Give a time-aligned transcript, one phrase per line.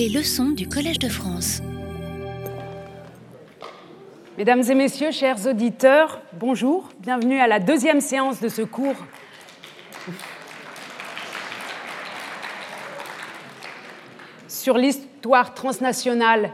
[0.00, 1.60] Les leçons du Collège de France.
[4.38, 6.88] Mesdames et messieurs, chers auditeurs, bonjour.
[7.00, 8.94] Bienvenue à la deuxième séance de ce cours.
[14.48, 16.52] Sur l'histoire transnationale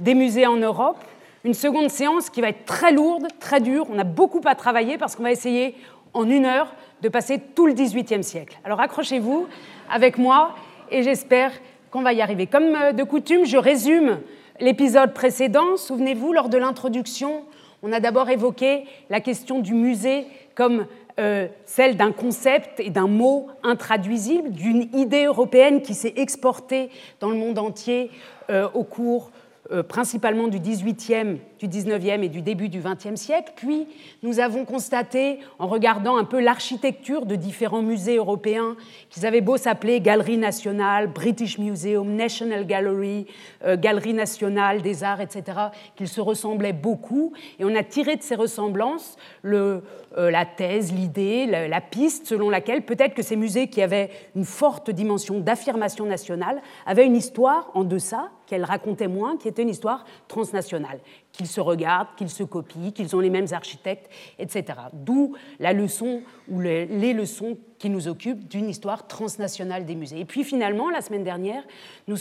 [0.00, 0.98] des musées en Europe.
[1.44, 3.86] Une seconde séance qui va être très lourde, très dure.
[3.90, 5.76] On a beaucoup à travailler parce qu'on va essayer
[6.14, 8.58] en une heure de passer tout le XVIIIe siècle.
[8.64, 9.46] Alors accrochez-vous
[9.88, 10.56] avec moi
[10.90, 11.52] et j'espère
[11.90, 12.46] qu'on va y arriver.
[12.46, 14.20] Comme euh, de coutume, je résume
[14.60, 15.76] l'épisode précédent.
[15.76, 17.44] Souvenez-vous, lors de l'introduction,
[17.82, 20.86] on a d'abord évoqué la question du musée comme
[21.18, 27.30] euh, celle d'un concept et d'un mot intraduisible, d'une idée européenne qui s'est exportée dans
[27.30, 28.10] le monde entier
[28.50, 29.30] euh, au cours
[29.70, 33.52] euh, principalement du 18e, du 19e et du début du 20e siècle.
[33.54, 33.86] Puis
[34.22, 38.76] nous avons constaté, en regardant un peu l'architecture de différents musées européens,
[39.10, 43.26] qu'ils avaient beau s'appeler Galerie nationale, British Museum, National Gallery,
[43.62, 45.58] euh, Galerie nationale des arts, etc.,
[45.96, 47.34] qu'ils se ressemblaient beaucoup.
[47.58, 49.80] Et on a tiré de ces ressemblances euh,
[50.16, 54.90] la thèse, l'idée, la piste selon laquelle peut-être que ces musées qui avaient une forte
[54.90, 60.04] dimension d'affirmation nationale avaient une histoire en deçà qu'elle racontait moins, qui était une histoire
[60.26, 60.98] transnationale,
[61.32, 64.64] qu'ils se regardent, qu'ils se copient, qu'ils ont les mêmes architectes, etc.
[64.92, 70.20] D'où la leçon ou les, leçons qui nous occupent d'une histoire transnationale des musées.
[70.20, 71.62] Et puis finalement, la semaine dernière,
[72.08, 72.16] nous,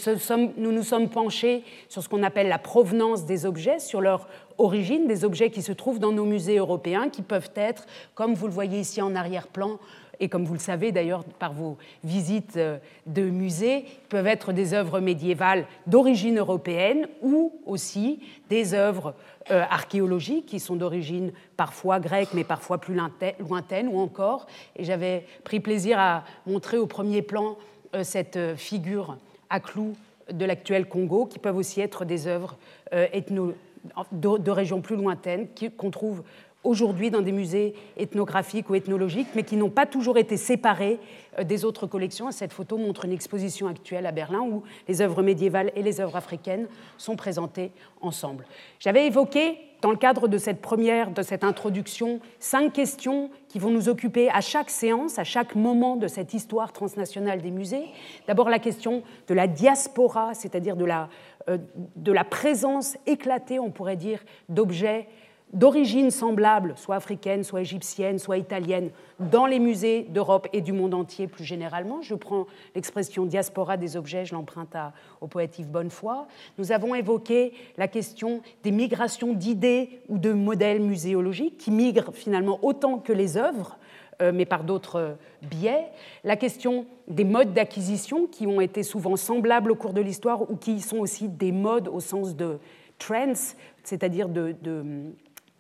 [0.58, 5.24] nous sommes penchés sur ce qu'on appelle la provenance des objets, sur leur origine, des
[5.24, 8.80] objets qui se trouvent dans nos musées européens, qui peuvent être, comme vous le voyez
[8.80, 9.80] ici en arrière-plan,
[10.20, 14.74] et comme vous le savez d'ailleurs par vos visites euh, de musées, peuvent être des
[14.74, 19.14] œuvres médiévales d'origine européenne ou aussi des œuvres
[19.52, 25.26] euh, archéologiques qui sont d'origine parfois grecque mais parfois plus lointaine ou encore, et j'avais
[25.44, 27.58] pris plaisir à montrer au premier plan
[27.96, 29.18] euh, cette figure
[29.50, 29.96] à clous
[30.32, 32.58] de l'actuel Congo, qui peuvent aussi être des œuvres
[32.92, 36.24] de, de régions plus lointaines qu'on trouve
[36.64, 41.00] aujourd'hui dans des musées ethnographiques ou ethnologiques, mais qui n'ont pas toujours été séparés
[41.40, 42.32] euh, des autres collections.
[42.32, 46.16] Cette photo montre une exposition actuelle à Berlin où les œuvres médiévales et les œuvres
[46.16, 46.68] africaines
[46.98, 47.72] sont présentées
[48.02, 48.46] ensemble.
[48.80, 53.70] J'avais évoqué, dans le cadre de cette première, de cette introduction, cinq questions qui vont
[53.70, 57.86] nous occuper à chaque séance, à chaque moment de cette histoire transnationale des musées.
[58.28, 61.10] D'abord la question de la diaspora, c'est-à-dire de la,
[61.48, 61.60] euh,
[61.96, 65.08] de la présence éclatée, on pourrait dire, d'objets
[65.54, 70.94] d'origine semblable, soit africaine, soit égyptienne, soit italienne, dans les musées d'Europe et du monde
[70.94, 72.02] entier plus généralement.
[72.02, 74.76] Je prends l'expression diaspora des objets, je l'emprunte
[75.22, 76.28] au poète Yves Bonnefoy.
[76.58, 82.60] Nous avons évoqué la question des migrations d'idées ou de modèles muséologiques qui migrent finalement
[82.62, 83.78] autant que les œuvres,
[84.22, 85.88] euh, mais par d'autres biais.
[86.24, 90.58] La question des modes d'acquisition qui ont été souvent semblables au cours de l'histoire ou
[90.58, 92.60] qui sont aussi des modes au sens de
[93.00, 93.54] trends,
[93.84, 95.14] c'est-à-dire de, de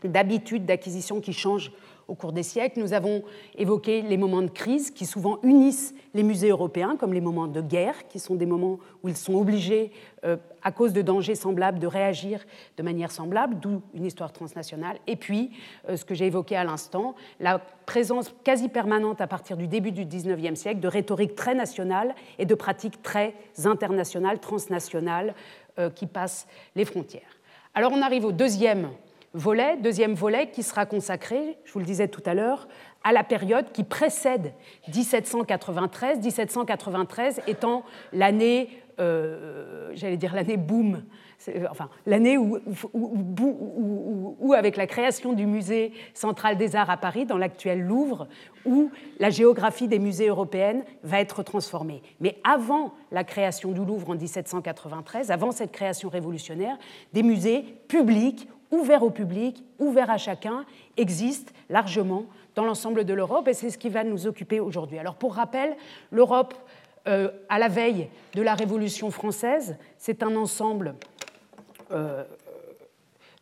[0.04, 1.72] d'habitudes d'acquisition qui changent
[2.08, 2.80] au cours des siècles.
[2.80, 3.24] Nous avons
[3.58, 7.62] évoqué les moments de crise qui souvent unissent les musées européens, comme les moments de
[7.62, 9.92] guerre, qui sont des moments où ils sont obligés,
[10.24, 12.46] euh, à cause de dangers semblables, de réagir
[12.78, 14.98] de manière semblable, d'où une histoire transnationale.
[15.06, 15.52] Et puis,
[15.90, 19.92] euh, ce que j'ai évoqué à l'instant, la présence quasi permanente à partir du début
[19.92, 23.34] du XIXe siècle de rhétorique très nationale et de pratiques très
[23.66, 25.36] internationales, transnationales,
[25.80, 27.22] euh, qui passent les frontières.
[27.76, 28.90] Alors on arrive au deuxième
[29.38, 32.68] volet, deuxième volet qui sera consacré, je vous le disais tout à l'heure,
[33.04, 34.54] à la période qui précède
[34.94, 41.04] 1793, 1793 étant l'année, euh, j'allais dire l'année boom,
[41.70, 42.58] enfin l'année où,
[42.94, 48.28] où, avec la création du musée central des arts à Paris, dans l'actuel Louvre,
[48.66, 52.02] où la géographie des musées européennes va être transformée.
[52.20, 56.78] Mais avant la création du Louvre en 1793, avant cette création révolutionnaire,
[57.14, 60.66] des musées publics ouvert au public, ouvert à chacun,
[60.98, 65.00] existe largement dans l'ensemble de l'Europe et c'est ce qui va nous occuper aujourd'hui.
[65.00, 65.76] Alors pour rappel,
[66.12, 66.54] l'Europe,
[67.08, 70.96] euh, à la veille de la Révolution française, c'est un ensemble
[71.92, 72.24] euh,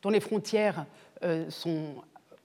[0.01, 0.85] dont les frontières
[1.23, 1.95] euh, sont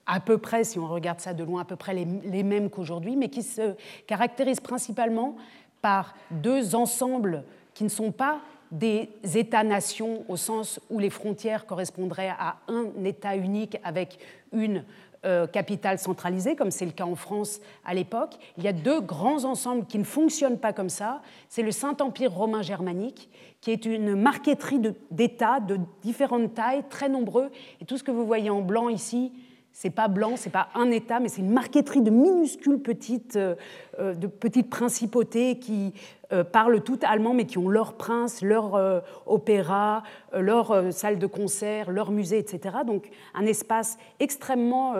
[0.07, 2.69] à peu près, si on regarde ça de loin, à peu près les, les mêmes
[2.69, 3.75] qu'aujourd'hui, mais qui se
[4.07, 5.35] caractérise principalement
[5.81, 7.43] par deux ensembles
[7.73, 8.39] qui ne sont pas
[8.71, 14.17] des États-nations au sens où les frontières correspondraient à un État unique avec
[14.53, 14.83] une
[15.23, 18.35] euh, capitale centralisée, comme c'est le cas en France à l'époque.
[18.57, 21.21] Il y a deux grands ensembles qui ne fonctionnent pas comme ça.
[21.47, 23.29] C'est le Saint-Empire romain germanique,
[23.61, 24.81] qui est une marqueterie
[25.11, 27.51] d'États de, différentes tailles, très nombreux.
[27.81, 29.31] Et tout ce que vous voyez en blanc ici,
[29.73, 33.55] c'est pas blanc, c'est pas un État, mais c'est une marqueterie de minuscules petites, euh,
[33.99, 35.93] euh, de petites principautés qui
[36.33, 40.03] euh, parlent tout allemand, mais qui ont leur prince, leur opéra,
[40.33, 42.77] leur salle de concert, leur musée, etc.
[42.85, 44.93] Donc un espace extrêmement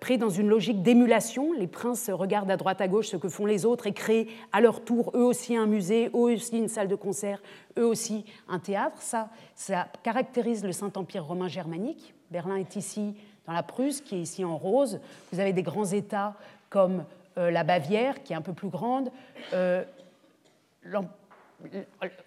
[0.00, 1.52] pris dans une logique d'émulation.
[1.52, 4.60] Les princes regardent à droite à gauche ce que font les autres et créent à
[4.60, 7.42] leur tour eux aussi un musée, eux aussi une salle de concert,
[7.78, 9.00] eux aussi un théâtre.
[9.00, 12.14] Ça, ça caractérise le Saint-Empire romain germanique.
[12.30, 13.14] Berlin est ici
[13.46, 15.00] dans la Prusse, qui est ici en rose.
[15.32, 16.34] Vous avez des grands États
[16.68, 17.04] comme
[17.38, 19.10] euh, la Bavière, qui est un peu plus grande.
[19.52, 19.84] Euh,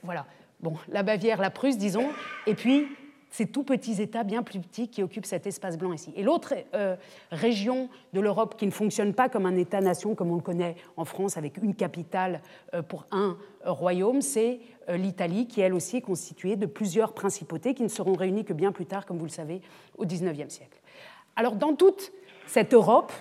[0.03, 0.25] voilà,
[0.59, 2.09] bon, la Bavière, la Prusse, disons,
[2.45, 2.87] et puis
[3.31, 6.11] ces tout petits États bien plus petits qui occupent cet espace blanc ici.
[6.15, 6.95] Et l'autre euh,
[7.31, 11.05] région de l'Europe qui ne fonctionne pas comme un État-nation, comme on le connaît en
[11.05, 12.41] France, avec une capitale
[12.87, 17.87] pour un royaume, c'est l'Italie, qui elle aussi est constituée de plusieurs principautés qui ne
[17.87, 19.61] seront réunies que bien plus tard, comme vous le savez,
[19.97, 20.78] au XIXe siècle.
[21.39, 22.11] Alors dans toute
[22.47, 23.13] cette Europe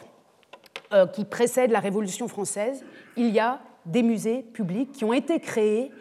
[0.92, 2.84] euh, qui précède la Révolution française,
[3.16, 5.92] il y a des musées publics qui ont été créés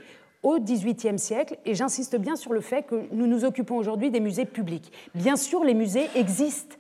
[0.42, 4.20] au XVIIIe siècle, et j'insiste bien sur le fait que nous nous occupons aujourd'hui des
[4.20, 4.92] musées publics.
[5.14, 6.76] Bien sûr, les musées existent,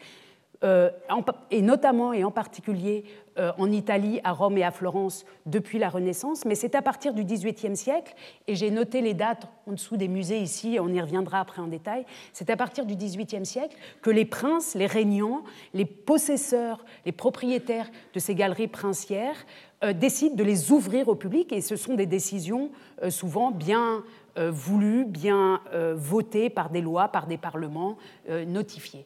[0.63, 3.04] et notamment et en particulier
[3.38, 7.13] euh, en Italie, à Rome et à Florence depuis la Renaissance, mais c'est à partir
[7.13, 8.15] du XVIIIe siècle,
[8.48, 11.68] et j'ai noté les dates en dessous des musées ici, on y reviendra après en
[11.68, 15.44] détail, c'est à partir du XVIIIe siècle que les princes, les régnants,
[15.75, 19.45] les possesseurs, les propriétaires de ces galeries princières
[19.83, 22.71] euh, décident de les ouvrir au public, et ce sont des décisions
[23.09, 24.04] souvent bien
[24.36, 25.62] voulues, bien
[25.95, 27.98] votées par des lois, par des parlements
[28.45, 29.06] notifiés.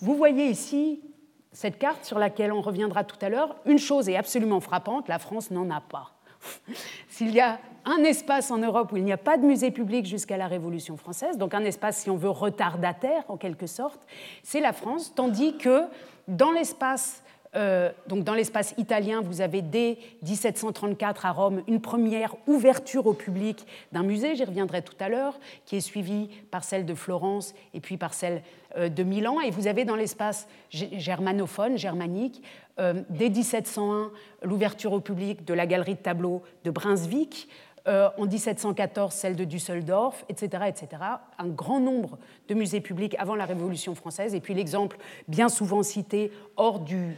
[0.00, 1.00] Vous voyez ici
[1.52, 3.56] cette carte sur laquelle on reviendra tout à l'heure.
[3.66, 6.12] Une chose est absolument frappante, la France n'en a pas.
[7.08, 10.06] S'il y a un espace en Europe où il n'y a pas de musée public
[10.06, 14.00] jusqu'à la Révolution française, donc un espace, si on veut, retardataire en quelque sorte,
[14.42, 15.82] c'est la France, tandis que
[16.28, 17.22] dans l'espace
[17.56, 23.12] euh, donc dans l'espace italien, vous avez dès 1734 à Rome une première ouverture au
[23.12, 27.54] public d'un musée, j'y reviendrai tout à l'heure, qui est suivie par celle de Florence
[27.74, 28.42] et puis par celle
[28.76, 29.40] euh, de Milan.
[29.40, 32.40] Et vous avez dans l'espace germanophone, germanique,
[32.78, 34.12] euh, dès 1701
[34.42, 37.48] l'ouverture au public de la galerie de tableaux de Brunswick.
[37.86, 41.02] en 1714, celle de Düsseldorf, etc., etc.
[41.38, 42.18] Un grand nombre
[42.48, 44.34] de musées publics avant la Révolution française.
[44.34, 47.16] Et puis l'exemple bien souvent cité hors du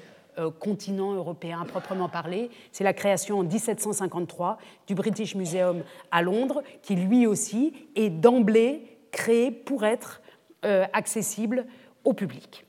[0.58, 2.50] continent européen à proprement parler.
[2.72, 8.92] C'est la création en 1753 du British Museum à Londres, qui lui aussi est d'emblée
[9.12, 10.22] créé pour être
[10.64, 11.66] euh, accessible
[12.04, 12.64] au public.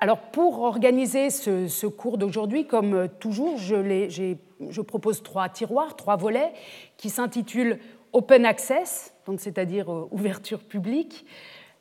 [0.00, 4.36] Alors pour organiser ce, cours d'aujourd'hui, comme euh, toujours, je,
[4.70, 6.52] je, propose trois tiroirs, trois volets
[6.96, 7.78] qui s'intitulent
[8.12, 11.26] Open Access, donc c'est-à-dire ouverture publique,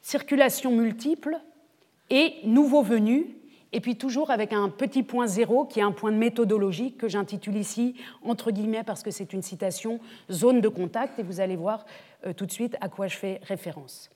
[0.02, 1.40] circulation multiple
[2.10, 3.26] et nouveaux venus,
[3.74, 7.08] et puis toujours avec un petit point zéro qui est un point de méthodologie que
[7.08, 10.00] j'intitule ici, entre guillemets, parce que c'est une citation,
[10.32, 11.86] zone de contact, et vous allez voir
[12.26, 14.10] euh, tout de suite à quoi je fais référence.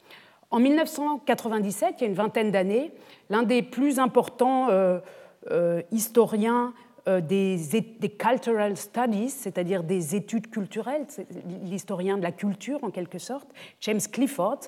[0.50, 2.92] En 1997, il y a une vingtaine d'années,
[3.30, 5.00] l'un des plus importants euh,
[5.52, 6.74] euh, historiens
[7.08, 7.58] des,
[8.00, 11.08] des, cultural studies, c'est-à-dire des études culturelles,
[11.64, 13.48] l'historien de la culture en quelque sorte,
[13.80, 14.60] James Clifford,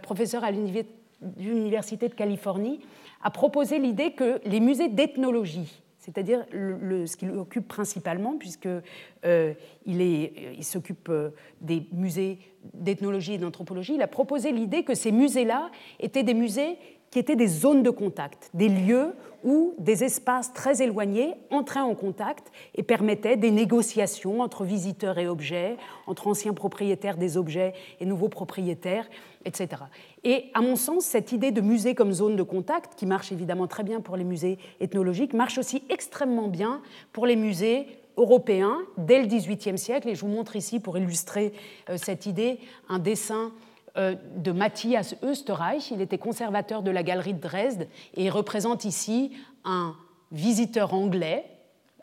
[0.00, 2.80] professeur à l'Université de Californie,
[3.22, 8.82] a proposé l'idée que les musées d'ethnologie, c'est-à-dire ce qu'il occupe principalement, puisqu'il
[9.24, 9.54] euh,
[9.86, 11.30] il s'occupe euh,
[11.60, 12.38] des musées
[12.74, 16.76] d'ethnologie et d'anthropologie, il a proposé l'idée que ces musées-là étaient des musées
[17.10, 21.94] qui étaient des zones de contact, des lieux où des espaces très éloignés entraient en
[21.94, 25.76] contact et permettaient des négociations entre visiteurs et objets,
[26.08, 29.08] entre anciens propriétaires des objets et nouveaux propriétaires,
[29.44, 29.82] etc.
[30.22, 33.66] Et à mon sens, cette idée de musée comme zone de contact, qui marche évidemment
[33.66, 36.80] très bien pour les musées ethnologiques, marche aussi extrêmement bien
[37.12, 37.86] pour les musées
[38.16, 40.08] européens dès le XVIIIe siècle.
[40.08, 41.52] Et je vous montre ici, pour illustrer
[41.88, 42.58] euh, cette idée,
[42.88, 43.52] un dessin
[43.96, 45.90] euh, de Matthias Österreich.
[45.90, 49.32] Il était conservateur de la galerie de Dresde et représente ici
[49.64, 49.94] un
[50.32, 51.44] visiteur anglais,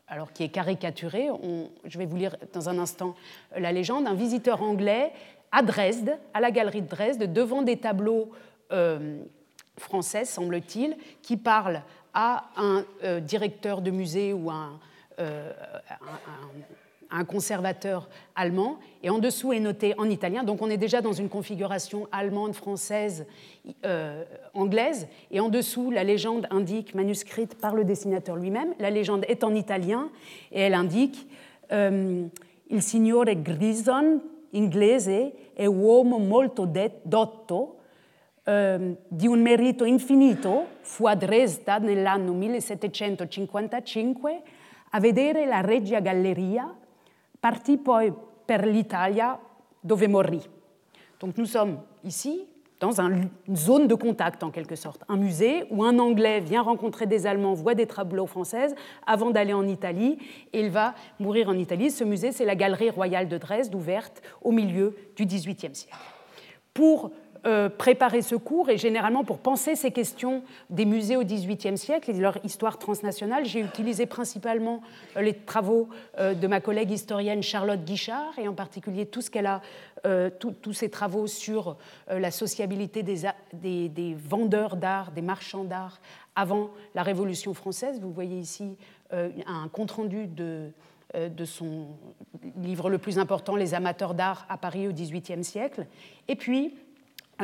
[0.08, 1.30] alors qui est caricaturé.
[1.86, 3.16] je vais vous lire dans un instant
[3.58, 4.08] la légende.
[4.08, 5.12] Un visiteur anglais
[5.52, 8.32] à Dresde, à la galerie de Dresde, devant des tableaux
[8.72, 9.22] euh,
[9.78, 11.82] français, semble-t-il, qui parlent
[12.14, 14.80] à un euh, directeur de musée ou un,
[15.18, 15.44] un
[17.12, 20.44] un conservateur allemand, et en dessous est noté en italien.
[20.44, 23.26] Donc on est déjà dans une configuration allemande, française,
[23.86, 29.26] euh, anglaise, et en dessous la légende indique, manuscrite par le dessinateur lui-même, la légende
[29.28, 30.10] est en italien,
[30.52, 31.28] et elle indique
[31.72, 32.26] euh,
[32.70, 34.22] Il signore Grison,
[34.54, 36.70] inglese, è uomo molto
[37.02, 37.76] dotto,
[38.44, 44.42] eh, di un merito infinito, fu a Dresda nell'anno 1755
[44.92, 46.76] a vedere la Regia Galleria,
[47.40, 48.14] partì poi
[48.46, 49.40] per l'Italia
[49.80, 50.42] dove morì.
[51.20, 52.48] Donc nous sommes ici
[52.82, 57.06] dans une zone de contact en quelque sorte, un musée où un Anglais vient rencontrer
[57.06, 60.18] des Allemands, voit des tableaux françaises avant d'aller en Italie
[60.52, 61.92] et il va mourir en Italie.
[61.92, 65.96] Ce musée, c'est la Galerie royale de Dresde, ouverte au milieu du XVIIIe siècle.
[66.74, 67.12] Pour
[67.78, 72.14] préparer ce cours et généralement pour penser ces questions des musées au XVIIIe siècle et
[72.14, 74.82] de leur histoire transnationale, j'ai utilisé principalement
[75.18, 79.32] euh, les travaux euh, de ma collègue historienne Charlotte Guichard et en particulier tout ce
[79.32, 79.62] qu'elle a,
[80.40, 81.78] tous ses travaux sur
[82.10, 86.02] la sociabilité des vendeurs d'art, des marchands d'art
[86.36, 88.00] avant la Révolution française.
[88.02, 88.78] Vous voyez ici
[89.12, 90.72] un compte-rendu de,
[91.16, 91.90] de son
[92.58, 95.86] livre le plus important, Les amateurs d'art à Paris au XVIIIe siècle.
[96.28, 96.74] Et puis,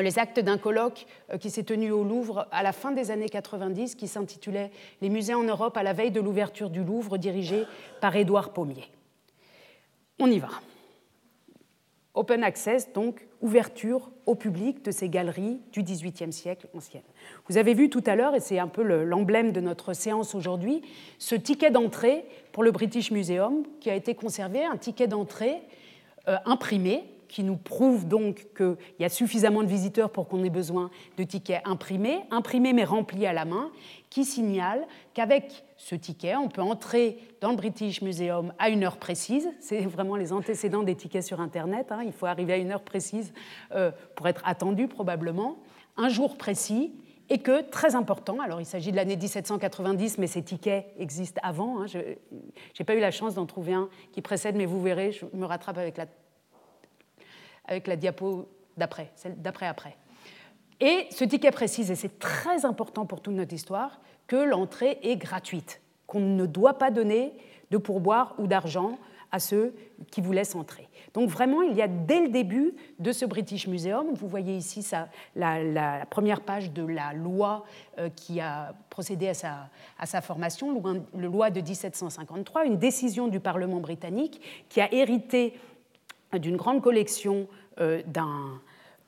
[0.01, 3.29] les actes d'un colloque euh, qui s'est tenu au Louvre à la fin des années
[3.29, 7.65] 90, qui s'intitulait Les musées en Europe à la veille de l'ouverture du Louvre, dirigé
[8.01, 8.91] par Édouard Pommier.
[10.19, 10.49] On y va.
[12.13, 17.03] Open access, donc ouverture au public de ces galeries du XVIIIe siècle anciennes.
[17.47, 20.81] Vous avez vu tout à l'heure, et c'est un peu l'emblème de notre séance aujourd'hui,
[21.19, 25.61] ce ticket d'entrée pour le British Museum qui a été conservé, un ticket d'entrée
[26.27, 30.49] euh, imprimé qui nous prouve donc qu'il y a suffisamment de visiteurs pour qu'on ait
[30.49, 33.71] besoin de tickets imprimés, imprimés mais remplis à la main,
[34.09, 38.97] qui signale qu'avec ce ticket, on peut entrer dans le British Museum à une heure
[38.97, 39.49] précise.
[39.59, 41.91] C'est vraiment les antécédents des tickets sur Internet.
[41.91, 42.01] Hein.
[42.05, 43.33] Il faut arriver à une heure précise
[43.73, 45.57] euh, pour être attendu probablement,
[45.97, 46.93] un jour précis,
[47.29, 51.81] et que, très important, alors il s'agit de l'année 1790, mais ces tickets existent avant.
[51.81, 51.85] Hein.
[51.87, 55.25] Je n'ai pas eu la chance d'en trouver un qui précède, mais vous verrez, je
[55.33, 56.05] me rattrape avec la
[57.67, 58.47] avec la diapo
[58.77, 59.95] d'après, celle d'après-après.
[60.79, 65.17] Et ce ticket précise, et c'est très important pour toute notre histoire, que l'entrée est
[65.17, 67.33] gratuite, qu'on ne doit pas donner
[67.71, 68.97] de pourboire ou d'argent
[69.31, 69.73] à ceux
[70.11, 70.87] qui vous laissent entrer.
[71.13, 74.83] Donc vraiment, il y a dès le début de ce British Museum, vous voyez ici
[74.83, 77.65] ça, la, première page de la loi
[77.97, 79.69] euh, qui a procédé à sa,
[79.99, 80.81] à sa formation,
[81.13, 85.53] la loi de 1753, une décision du Parlement britannique qui a hérité
[86.33, 87.47] d'une grande collection
[87.79, 88.01] euh,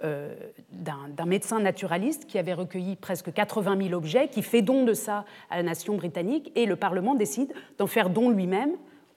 [0.04, 0.34] euh,
[0.72, 5.26] d'un médecin naturaliste qui avait recueilli presque 80 000 objets, qui fait don de ça
[5.50, 8.72] à la nation britannique, et le Parlement décide d'en faire don lui-même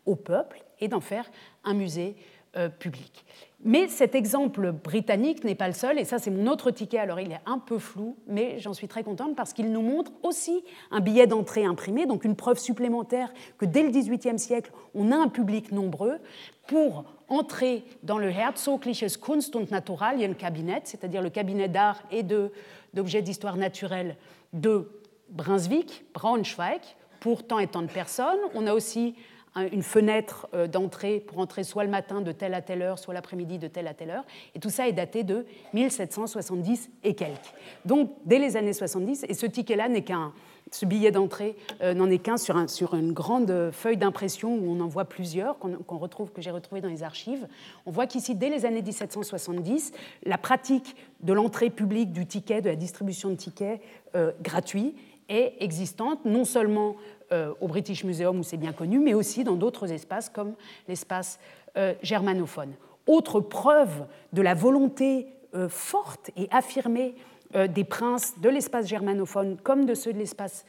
[0.07, 1.31] au peuple et d'en faire
[1.63, 2.17] un musée
[2.57, 3.25] euh, public.
[3.65, 7.21] Mais cet exemple britannique n'est pas le seul, et ça c'est mon autre ticket, alors
[7.21, 10.65] il est un peu flou, mais j'en suis très contente parce qu'il nous montre aussi
[10.91, 15.17] un billet d'entrée imprimé, donc une preuve supplémentaire que dès le XVIIIe siècle, on a
[15.17, 16.19] un public nombreux
[16.67, 23.57] pour entrer dans le Herzogliches Kunst- und Naturalienkabinet, c'est-à-dire le cabinet d'art et d'objets d'histoire
[23.57, 24.17] naturelle
[24.53, 24.89] de
[25.29, 26.81] Brunswick, Braunschweig,
[27.21, 28.39] pour tant et tant de personnes.
[28.55, 29.15] On a aussi
[29.55, 33.13] une fenêtre euh, d'entrée pour entrer soit le matin de telle à telle heure, soit
[33.13, 34.25] l'après-midi de telle à telle heure.
[34.55, 37.53] Et tout ça est daté de 1770 et quelques.
[37.85, 40.33] Donc dès les années 70, et ce ticket-là n'est qu'un,
[40.73, 42.57] ce billet d'entrée euh, n'en est qu'un sur,
[42.95, 46.89] une grande feuille d'impression où on en voit plusieurs, qu'on, retrouve, que j'ai retrouvé dans
[46.89, 47.47] les archives.
[47.87, 49.93] On voit qu'ici, dès les années 1770,
[50.25, 53.81] la pratique de l'entrée publique du ticket, de la distribution de tickets
[54.17, 54.97] euh, gratuits,
[55.29, 56.97] est existante, non seulement
[57.33, 60.55] euh, au British Museum où c'est bien connu, mais aussi dans d'autres espaces comme
[60.89, 61.39] l'espace
[61.79, 62.75] euh, germanophone.
[63.07, 67.15] Autre preuve de la volonté euh, forte et affirmée
[67.55, 70.65] des princes de l'espace germanophone comme de ceux de l'espace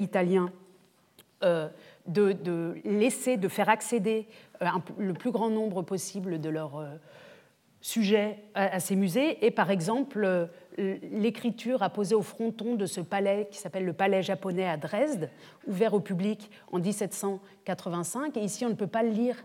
[0.00, 0.50] italien
[1.42, 4.26] de, de, laisser, de faire accéder
[4.98, 6.82] le plus grand nombre possible de leurs
[7.86, 13.58] sujets à, ces musées et par exemple l'écriture apposée au fronton de ce palais qui
[13.58, 15.30] s'appelle le palais japonais à Dresde,
[15.68, 18.36] ouvert au public en 1785.
[18.36, 19.36] Et ici, on ne peut pas le lire,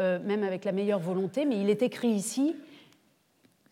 [0.00, 2.56] euh, même avec la meilleure volonté, mais il est écrit ici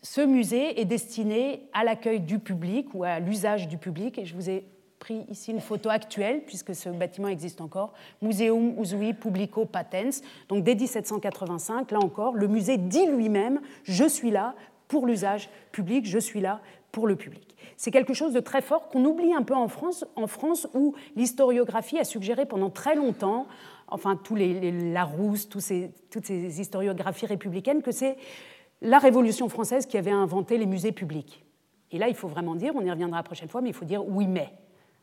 [0.05, 4.19] ce musée est destiné à l'accueil du public ou à l'usage du public.
[4.19, 4.63] Et je vous ai
[4.99, 10.21] pris ici une photo actuelle, puisque ce bâtiment existe encore, Museum Usui Publico Patens.
[10.47, 14.53] Donc dès 1785, là encore, le musée dit lui-même Je suis là
[14.87, 17.55] pour l'usage public, je suis là pour le public.
[17.75, 20.93] C'est quelque chose de très fort qu'on oublie un peu en France, en France où
[21.15, 23.47] l'historiographie a suggéré pendant très longtemps,
[23.87, 28.17] enfin tous les, Larousse, tous ces, toutes ces historiographies républicaines, que c'est
[28.81, 31.43] la Révolution française qui avait inventé les musées publics.
[31.91, 33.85] Et là, il faut vraiment dire, on y reviendra la prochaine fois, mais il faut
[33.85, 34.49] dire oui mais.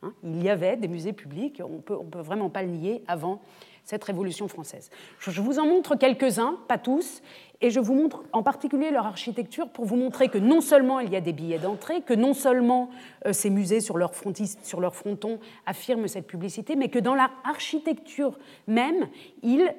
[0.01, 0.13] Hein.
[0.23, 3.41] il y avait des musées publics, on peut, ne peut vraiment pas le nier, avant
[3.85, 4.89] cette Révolution française.
[5.19, 7.21] Je vous en montre quelques-uns, pas tous,
[7.61, 11.11] et je vous montre en particulier leur architecture pour vous montrer que non seulement il
[11.11, 12.89] y a des billets d'entrée, que non seulement
[13.25, 14.11] euh, ces musées sur leur,
[14.63, 18.37] sur leur fronton affirment cette publicité, mais que dans l'architecture
[18.67, 19.07] même,
[19.41, 19.73] ils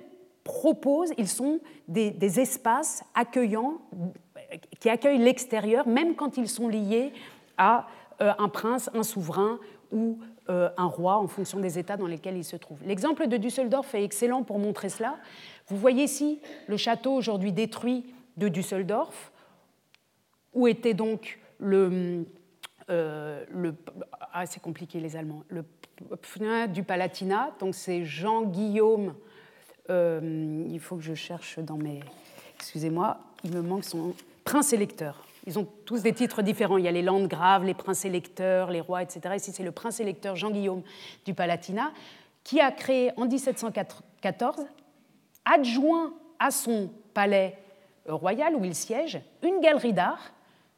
[0.44, 3.78] proposent, ils sont des, espaces accueillants
[4.78, 7.12] qui accueillent l'extérieur, même quand ils sont liés
[7.56, 7.88] à
[8.20, 9.58] euh, un prince, un souverain
[9.90, 10.18] ou
[10.50, 12.82] euh, un roi en fonction des États dans lesquels ils se trouvent.
[12.84, 15.16] L'exemple de Düsseldorf est excellent pour montrer cela.
[15.68, 19.32] Vous voyez ici le château aujourd'hui détruit de Düsseldorf,
[20.52, 22.26] où était donc le,
[22.90, 23.44] euh,
[24.32, 25.64] ah, c'est compliqué les Allemands, le
[26.72, 29.14] du Palatinat, donc c'est Jean-Guillaume,
[29.90, 32.00] euh, il faut que je cherche dans mes,
[32.56, 34.14] excusez-moi, il me manque son
[34.44, 35.24] prince électeur.
[35.46, 36.78] Ils ont tous des titres différents.
[36.78, 39.34] Il y a les landgraves, les princes électeurs, les rois, etc.
[39.36, 40.82] Ici, c'est le prince électeur Jean-Guillaume
[41.26, 41.92] du Palatinat
[42.44, 44.66] qui a créé en 1714,
[45.44, 47.58] adjoint à son palais
[48.06, 50.32] royal où il siège, une galerie d'art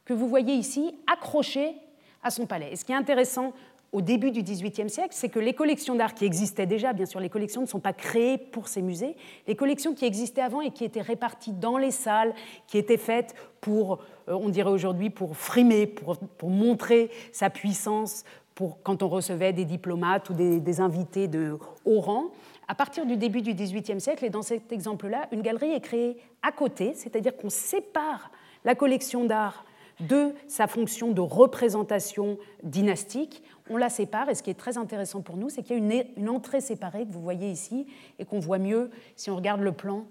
[0.04, 1.74] que vous voyez ici accrochée
[2.22, 2.72] à son palais.
[2.72, 3.52] Et ce qui est intéressant
[3.96, 7.18] au début du XVIIIe siècle, c'est que les collections d'art qui existaient déjà, bien sûr,
[7.18, 9.16] les collections ne sont pas créées pour ces musées,
[9.48, 12.34] les collections qui existaient avant et qui étaient réparties dans les salles,
[12.66, 18.24] qui étaient faites pour, euh, on dirait aujourd'hui, pour frimer, pour, montrer sa puissance,
[18.54, 22.24] pour quand on recevait des diplomates ou des, des invités de haut rang.
[22.68, 26.18] À partir du début du XVIIIe siècle, et dans cet exemple-là, une galerie est créée
[26.42, 28.30] à côté, c'est-à-dire qu'on sépare
[28.62, 29.64] la collection d'art
[30.00, 34.28] de sa fonction de représentation dynastique on la sépare.
[34.28, 37.04] Et ce qui est très intéressant pour nous, c'est qu'il y a une, entrée séparée
[37.06, 37.86] que vous voyez ici
[38.18, 40.06] et qu'on voit mieux si on regarde le plan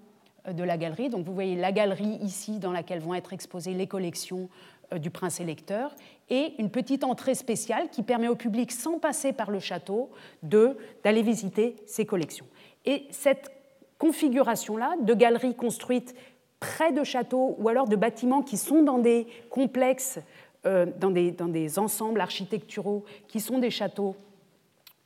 [0.46, 1.08] euh, de la galerie.
[1.08, 4.48] Donc vous voyez la galerie ici dans laquelle vont être exposées les collections
[4.92, 5.94] euh, du prince électeur
[6.28, 10.10] et une petite entrée spéciale qui permet au public, sans passer par le château,
[10.42, 12.46] d'aller visiter ces collections.
[12.84, 13.50] Et cette
[13.98, 16.14] configuration-là de galeries construites
[16.60, 20.18] près de châteaux ou alors de bâtiments qui sont dans des complexes
[20.64, 24.16] dans des, dans, des, ensembles architecturaux qui sont des châteaux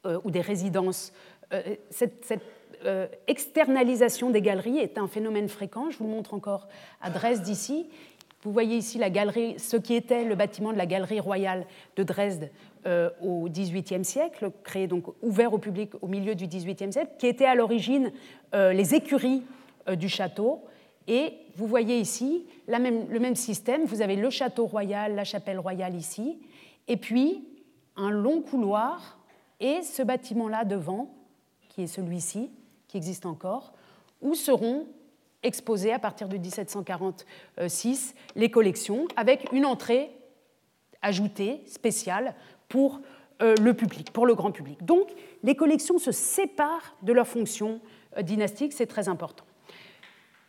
[0.06, 1.12] euh, ou des résidences.
[1.52, 2.32] Euh, cette,
[3.26, 5.90] externalisation des galeries est un phénomène fréquent.
[5.90, 6.66] Je vous le montre encore
[7.02, 7.86] à Dresde ici.
[8.42, 12.02] Vous voyez ici la galerie, ce qui était le bâtiment de la galerie royale de
[12.02, 12.48] Dresde
[13.20, 17.44] au XVIIIe siècle, créé donc ouvert au public au milieu du XVIIIe siècle, qui était
[17.44, 18.10] à l'origine
[18.54, 19.42] les écuries
[19.92, 20.64] du château.
[21.10, 23.84] Et vous voyez ici le même système.
[23.84, 26.38] Vous avez le château royal, la chapelle royale ici,
[26.86, 27.48] et puis
[27.96, 29.18] un long couloir
[29.58, 31.12] et ce bâtiment-là devant,
[31.68, 32.48] qui est celui-ci,
[32.86, 33.72] qui existe encore,
[34.22, 34.86] où seront
[35.42, 40.12] exposées à partir de 1746 les collections, avec une entrée
[41.02, 42.36] ajoutée, spéciale,
[42.68, 43.00] pour
[43.42, 44.84] euh, le public, pour le grand public.
[44.84, 45.08] Donc,
[45.42, 47.80] les collections se séparent de leur fonction
[48.16, 49.44] euh, dynastique, c'est très important.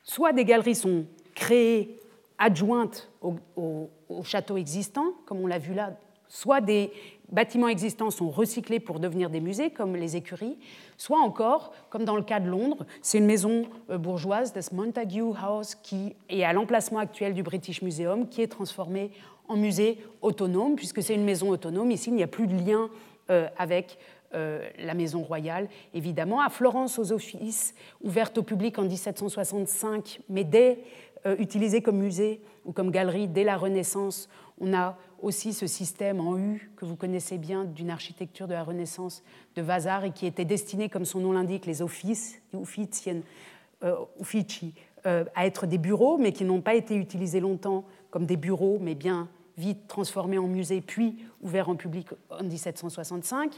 [0.03, 1.99] Soit des galeries sont créées
[2.37, 3.89] adjointes au,
[4.23, 5.95] château existant, comme on l'a vu là,
[6.27, 6.91] soit des
[7.31, 10.57] bâtiments existants sont recyclés pour devenir des musées, comme les écuries,
[10.97, 15.33] soit encore, comme dans le cas de Londres, c'est une maison euh, bourgeoise, the Montague
[15.41, 19.11] House, qui est à l'emplacement actuel du British Museum, qui est transformée
[19.47, 21.91] en musée autonome, puisque c'est une maison autonome.
[21.91, 22.89] Ici, il n'y a plus de lien
[23.29, 23.97] euh, avec
[24.33, 26.41] euh, la maison royale, évidemment.
[26.41, 30.79] À Florence, aux offices, ouvertes au public en 1765, mais dès
[31.25, 36.21] euh, utilisée comme musée ou comme galerie dès la Renaissance, on a aussi ce système
[36.21, 39.21] en U que vous connaissez bien d'une architecture de la Renaissance
[39.55, 45.47] de Vasar et qui était destiné, comme son nom l'indique, les offices, euh, uffici, à
[45.47, 49.27] être des bureaux, mais qui n'ont pas été utilisés longtemps comme des bureaux, mais bien
[49.61, 53.53] vite transformé en musée, puis ouvert en public en 1765.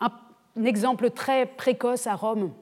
[0.00, 0.10] Un,
[0.64, 2.52] exemple très précoce à Rome,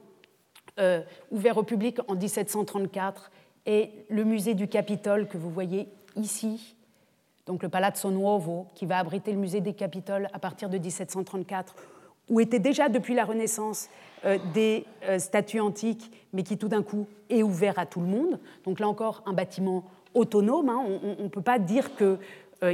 [0.79, 1.01] euh,
[1.31, 3.31] ouvert au public en 1734,
[3.65, 6.75] est le musée du Capitole que vous voyez ici,
[7.45, 11.75] donc le Palazzo Nuovo, qui va abriter le musée des Capitoles à partir de 1734,
[12.29, 13.89] où étaient déjà depuis la Renaissance
[14.25, 18.07] euh, des euh, statues antiques, mais qui tout d'un coup est ouvert à tout le
[18.07, 18.39] monde.
[18.65, 20.69] Donc là encore, un bâtiment autonome.
[20.69, 20.83] Hein.
[21.19, 22.17] On ne peut pas dire que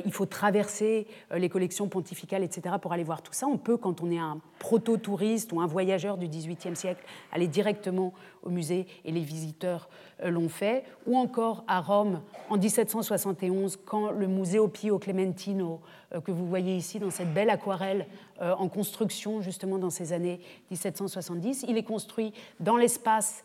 [0.06, 3.48] il faut traverser euh, les collections pontificales, etc., pour aller voir tout ça.
[3.48, 8.14] On peut, quand on est un proto-touriste ou un voyageur du XVIIIe siècle, aller directement
[8.44, 9.90] au musée, et les visiteurs
[10.24, 10.84] euh, l'ont fait.
[11.08, 15.82] Ou encore à Rome, en 1771, quand le Museo Pio Clementino,
[16.24, 18.08] que vous voyez ici dans cette belle aquarelle
[18.42, 20.40] en construction, justement dans ces années
[20.72, 23.44] 1770, il est construit dans l'espace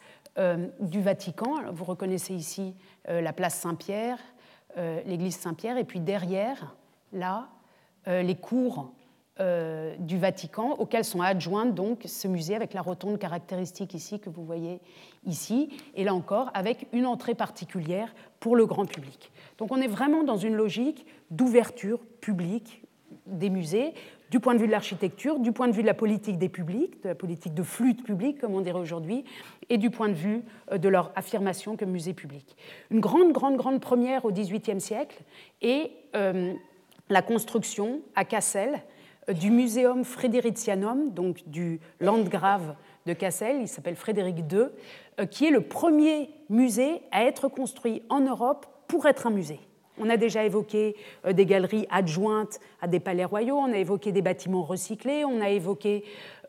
[0.80, 1.56] du Vatican.
[1.72, 2.74] Vous reconnaissez ici
[3.06, 4.33] la place Saint-Pierre, euh,
[4.76, 6.74] l'église Saint-Pierre, et puis derrière,
[7.12, 7.48] là,
[8.06, 8.92] euh, les cours
[9.40, 14.28] euh, du Vatican, auquel sont adjointes donc ce musée avec la rotonde caractéristique ici que
[14.28, 14.80] vous voyez
[15.24, 19.32] ici, et là encore avec une entrée particulière pour le grand public.
[19.58, 22.84] Donc on est vraiment dans une logique d'ouverture publique
[23.26, 23.94] des musées,
[24.34, 27.00] du point de vue de l'architecture, du point de vue de la politique des publics,
[27.04, 29.24] de la politique de flux de public, comme on dirait aujourd'hui,
[29.68, 30.42] et du point de vue
[30.72, 32.56] euh, de leur affirmation comme musée public.
[32.90, 35.22] Une grande, grande, grande première au XVIIIe siècle
[35.62, 36.52] est euh,
[37.10, 38.82] la construction à Cassel
[39.28, 42.74] du Muséum Fredericianum, donc du Landgrave
[43.06, 44.64] de Cassel, il s'appelle Frédéric II,
[45.20, 49.60] euh, qui est le premier musée à être construit en Europe pour être un musée.
[49.98, 54.12] On a déjà évoqué euh, des galeries adjointes à des palais royaux, on a évoqué
[54.12, 56.04] des bâtiments recyclés, on a évoqué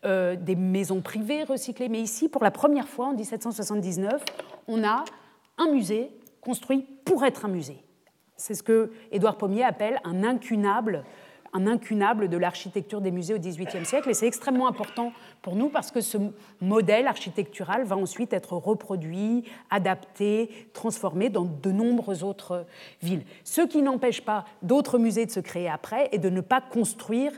[0.05, 4.23] euh, des maisons privées recyclées, mais ici, pour la première fois en 1779,
[4.67, 5.03] on a
[5.57, 7.83] un musée construit pour être un musée.
[8.37, 11.03] C'est ce que Édouard Pommier appelle un incunable
[11.55, 14.09] un incunable de l'architecture des musées au XVIIIe siècle.
[14.09, 16.17] Et c'est extrêmement important pour nous parce que ce
[16.59, 22.65] modèle architectural va ensuite être reproduit, adapté, transformé dans de nombreuses autres
[23.01, 23.23] villes.
[23.45, 27.31] Ce qui n'empêche pas d'autres musées de se créer après et de ne pas construire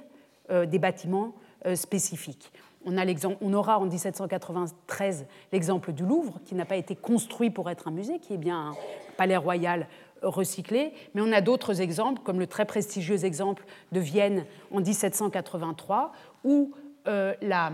[0.50, 1.34] euh, des bâtiments
[1.68, 2.52] euh, spécifiques.
[2.86, 3.06] On, a
[3.42, 7.92] on, aura en 1793 l'exemple du Louvre, qui n'a pas été construit pour être un
[7.92, 8.76] musée, qui est bien un
[9.18, 9.88] palais royal
[10.22, 16.12] recyclés, mais on a d'autres exemples, comme le très prestigieux exemple de Vienne en 1783,
[16.44, 16.74] où,
[17.08, 17.72] euh, la,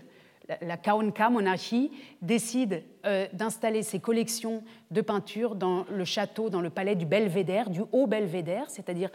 [0.61, 6.69] la Kaonka monarchie décide euh, d'installer ses collections de peintures dans le château, dans le
[6.69, 9.09] palais du Belvédère, du Haut Belvédère, c'est-à-dire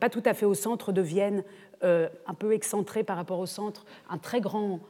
[0.00, 1.44] pas tout à fait au centre de Vienne,
[1.82, 4.80] un peu excentré par rapport au centre, un très grand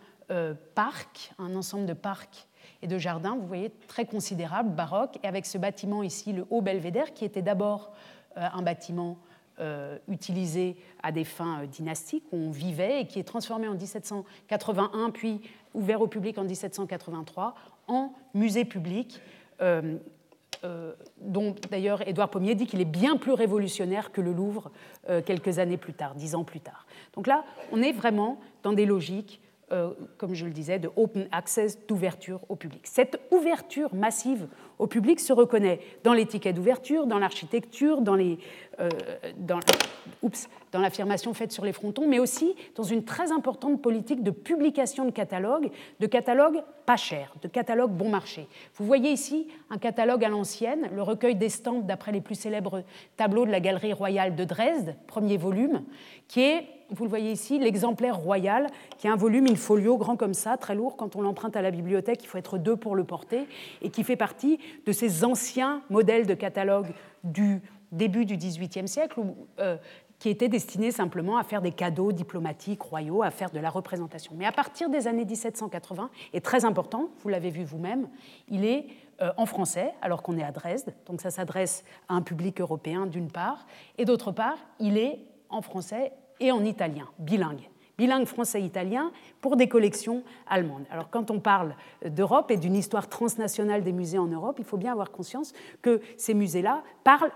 [0.76, 2.46] parc, un ensemble de parcs
[2.84, 6.60] et de jardins, vous voyez, très considérable, baroque, et avec ce bâtiment ici, le Haut
[6.60, 7.92] Belvédère, qui était d'abord
[8.36, 9.16] euh, un bâtiment
[9.58, 13.72] euh, utilisé à des fins euh, dynastiques, où on vivait, et qui est transformé en
[13.72, 15.40] 1781, puis
[15.72, 17.54] ouvert au public en 1783,
[17.88, 19.20] en musée public.
[21.20, 24.70] dont d'ailleurs Édouard Pommier dit qu'il est bien plus révolutionnaire que le Louvre
[25.26, 26.86] quelques années plus tard, dix ans plus tard.
[27.14, 29.40] Donc là, on est vraiment dans des logiques
[30.18, 32.82] comme je le disais, de open access, d'ouverture au public.
[32.84, 34.46] Cette ouverture massive
[34.78, 38.38] au public se reconnaît dans l'étiquette d'ouverture, dans l'architecture, dans, les,
[38.80, 38.88] euh,
[39.38, 39.60] dans,
[40.72, 45.04] dans l'affirmation faite sur les frontons, mais aussi dans une très importante politique de publication
[45.04, 48.46] de catalogues, de catalogues pas chers, de catalogues bon marché.
[48.74, 52.82] Vous voyez ici un catalogue à l'ancienne, le recueil d'estampes d'après les plus célèbres
[53.16, 55.84] tableaux de la Galerie royale de Dresde, premier volume,
[56.28, 58.66] qui est vous le voyez ici, l'exemplaire royal,
[58.98, 60.96] qui est un volume in folio grand comme ça, très lourd.
[60.96, 63.46] Quand on l'emprunte à la bibliothèque, il faut être deux pour le porter,
[63.82, 66.88] et qui fait partie de ces anciens modèles de catalogue
[67.22, 69.20] du début du XVIIIe siècle,
[69.58, 69.76] euh,
[70.18, 74.32] qui étaient destinés simplement à faire des cadeaux diplomatiques, royaux, à faire de la représentation.
[74.36, 78.08] Mais à partir des années 1780, et très important, vous l'avez vu vous-même,
[78.48, 78.86] il est
[79.20, 83.06] euh, en français, alors qu'on est à Dresde, donc ça s'adresse à un public européen
[83.06, 83.66] d'une part,
[83.98, 85.20] et d'autre part, il est
[85.50, 87.68] en français et en italien, bilingue.
[87.96, 90.84] Bilingue français-italien pour des collections allemandes.
[90.90, 94.76] Alors quand on parle d'Europe et d'une histoire transnationale des musées en Europe, il faut
[94.76, 96.82] bien avoir conscience que ces musées-là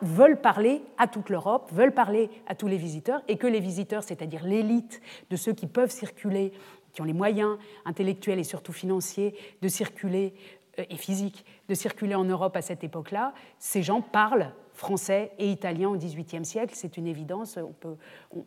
[0.03, 4.03] veulent parler à toute l'Europe, veulent parler à tous les visiteurs, et que les visiteurs,
[4.03, 6.53] c'est-à-dire l'élite de ceux qui peuvent circuler,
[6.93, 10.35] qui ont les moyens intellectuels et surtout financiers de circuler
[10.79, 15.51] euh, et physiques de circuler en Europe à cette époque-là, ces gens parlent français et
[15.51, 16.73] italien au XVIIIe siècle.
[16.77, 17.59] C'est une évidence.
[17.59, 17.97] On peut,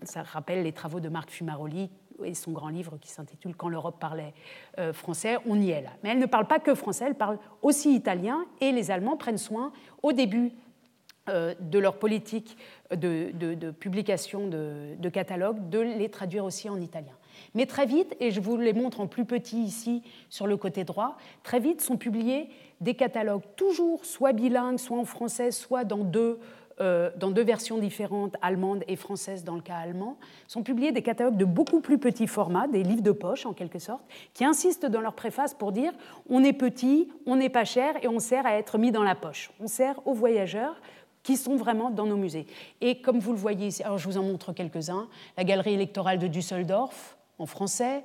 [0.04, 1.92] ça rappelle les travaux de Marc Fumaroli
[2.24, 4.34] et son grand livre qui s'intitule Quand l'Europe parlait
[4.80, 5.38] euh, français.
[5.46, 5.90] On y est là.
[6.04, 8.46] Mais elle ne parle pas que français, elle parle aussi italien.
[8.62, 10.54] Et les Allemands prennent soin, au début
[11.28, 12.58] euh, de leur politique
[12.92, 17.14] de, publication de, de catalogues, de les traduire aussi en italien.
[17.54, 20.84] Mais très vite, et je vous les montre en plus petit ici sur le côté
[20.84, 22.50] droit, très vite sont publiés
[22.82, 26.40] des catalogues toujours soit bilingues, soit en français, soit dans deux,
[26.80, 31.04] euh, dans deux versions différentes, allemandes et françaises dans le cas allemand, sont publiés des
[31.04, 34.88] catalogues de beaucoup plus petits formats, des livres de poche en quelque sorte, qui insistent
[34.88, 35.92] dans leur préface pour dire
[36.30, 39.16] on est petit, on n'est pas cher et on sert à être mis dans la
[39.16, 39.52] poche.
[39.60, 40.82] On sert aux voyageurs
[41.22, 42.48] qui sont vraiment dans nos musées.
[42.82, 46.18] Et comme vous le voyez ici, alors je vous en montre quelques-uns, la galerie électorale
[46.18, 48.04] de Düsseldorf en français,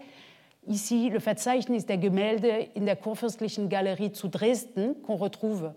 [0.69, 5.73] Ici, le Verzeichnis der Gemälde in der Kurfürstlichen Galerie zu Dresden, qu'on retrouve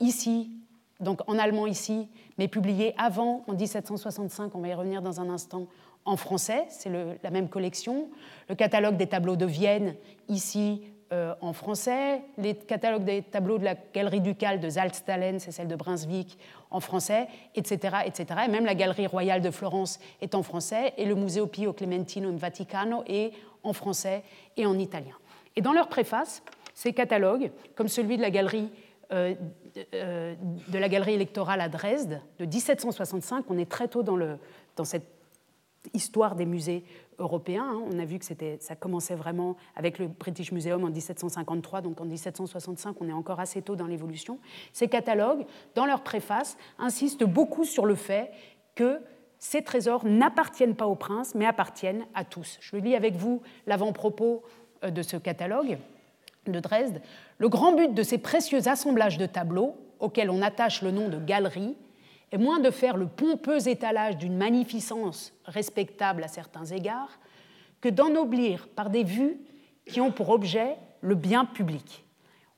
[0.00, 0.50] ici,
[0.98, 5.28] donc en allemand ici, mais publié avant, en 1765, on va y revenir dans un
[5.28, 5.66] instant,
[6.06, 6.90] en français, c'est
[7.22, 8.08] la même collection.
[8.48, 9.94] Le catalogue des tableaux de Vienne,
[10.28, 15.50] ici, euh, en français, les catalogues des tableaux de la Galerie ducale de Zaltstalen, c'est
[15.50, 16.38] celle de Brunswick,
[16.70, 18.26] en français, etc., etc.
[18.46, 22.28] Et même la Galerie royale de Florence est en français, et le Museo Pio Clementino
[22.28, 24.22] in Vaticano est en français
[24.56, 25.16] et en italien.
[25.56, 26.42] Et dans leur préface,
[26.74, 28.70] ces catalogues, comme celui de la Galerie
[29.12, 29.34] euh,
[29.94, 30.34] euh,
[30.72, 33.44] la galerie électorale à Dresde de 1765.
[33.48, 35.08] On est très tôt dans cette
[35.92, 36.84] histoire des musées
[37.20, 37.82] Hein.
[37.92, 38.24] On a vu que
[38.60, 43.40] ça commençait vraiment avec le British Museum en 1753, donc en 1765, on est encore
[43.40, 44.38] assez tôt dans l'évolution.
[44.72, 48.30] Ces catalogues, dans leur préface, insistent beaucoup sur le fait
[48.74, 49.00] que
[49.38, 52.58] ces trésors n'appartiennent pas au prince, mais appartiennent à tous.
[52.60, 54.42] Je lis avec vous l'avant-propos
[54.84, 55.78] euh, de ce catalogue
[56.46, 57.00] de Dresde.
[57.38, 61.18] Le grand but de ces précieux assemblages de tableaux, auxquels on attache le nom de
[61.18, 61.76] galerie,
[62.32, 67.18] est moins de faire le pompeux étalage d'une magnificence respectable à certains égards,
[67.80, 69.38] que d'ennoblir par des vues
[69.86, 72.04] qui ont pour objet le bien public.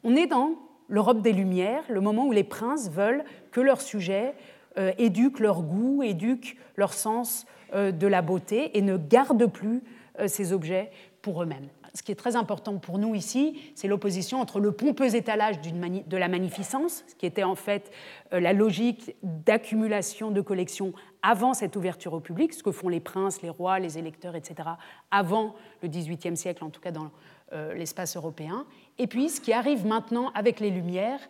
[0.04, 0.56] On est dans
[0.88, 4.34] l'Europe des Lumières, le moment où les princes veulent que leurs sujets
[4.78, 9.82] euh, éduquent leur goût, éduquent leur sens euh, de la beauté et ne gardent plus
[10.18, 10.90] euh, ces objets
[11.22, 15.14] pour eux-mêmes ce qui est très important pour nous ici, c'est l'opposition entre le pompeux
[15.14, 17.90] étalage de la magnificence, ce qui était en fait
[18.32, 23.00] euh, la logique d'accumulation de collections avant cette ouverture au public, ce que font les
[23.00, 24.70] princes, les rois, les électeurs, etc.,
[25.10, 27.10] avant le XVIIIe siècle, en tout cas dans
[27.52, 28.64] euh, l'espace européen,
[28.98, 31.20] et puis ce qui arrive maintenant avec les Lumières,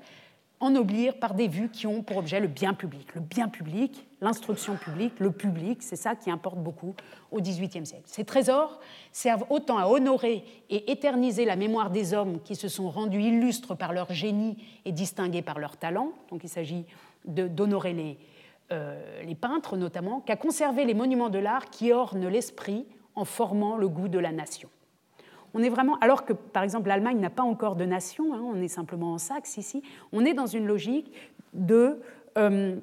[0.60, 3.14] ennoblir par des vues qui ont pour objet le bien public.
[3.16, 6.94] Le bien public, l'instruction publique, le public, c'est ça qui importe beaucoup
[7.30, 8.04] au XVIIIe siècle.
[8.06, 8.80] Ces trésors
[9.10, 13.76] servent autant à honorer et éterniser la mémoire des hommes qui se sont rendus illustres
[13.76, 16.86] par leur génie et distingués par leur talent, donc il s'agit
[17.26, 18.18] d'honorer les,
[18.70, 23.76] euh, les peintres notamment, qu'à conserver les monuments de l'art qui ornent l'esprit en formant
[23.76, 24.70] le goût de la nation.
[25.54, 28.62] On est vraiment, alors que par exemple l'Allemagne n'a pas encore de nation, hein, on
[28.62, 29.82] est simplement en Saxe ici,
[30.12, 31.12] on est dans une logique
[31.52, 32.00] de,
[32.38, 32.76] euh,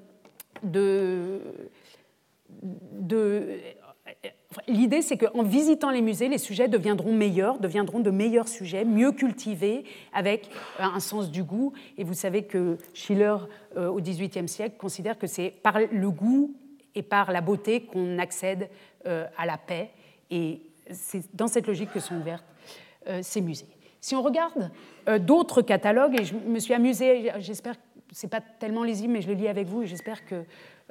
[4.67, 9.11] L'idée, c'est qu'en visitant les musées, les sujets deviendront meilleurs, deviendront de meilleurs sujets, mieux
[9.11, 11.73] cultivés, avec un sens du goût.
[11.97, 13.35] Et vous savez que Schiller,
[13.77, 16.55] euh, au XVIIIe siècle, considère que c'est par le goût
[16.95, 18.69] et par la beauté qu'on accède
[19.05, 19.91] euh, à la paix.
[20.31, 22.45] Et c'est dans cette logique que sont ouvertes
[23.07, 23.67] euh, ces musées.
[24.01, 24.71] Si on regarde
[25.19, 27.75] d'autres catalogues, et je me suis amusée, j'espère
[28.09, 30.43] que ce n'est pas tellement lisible, mais je le lis avec vous et j'espère que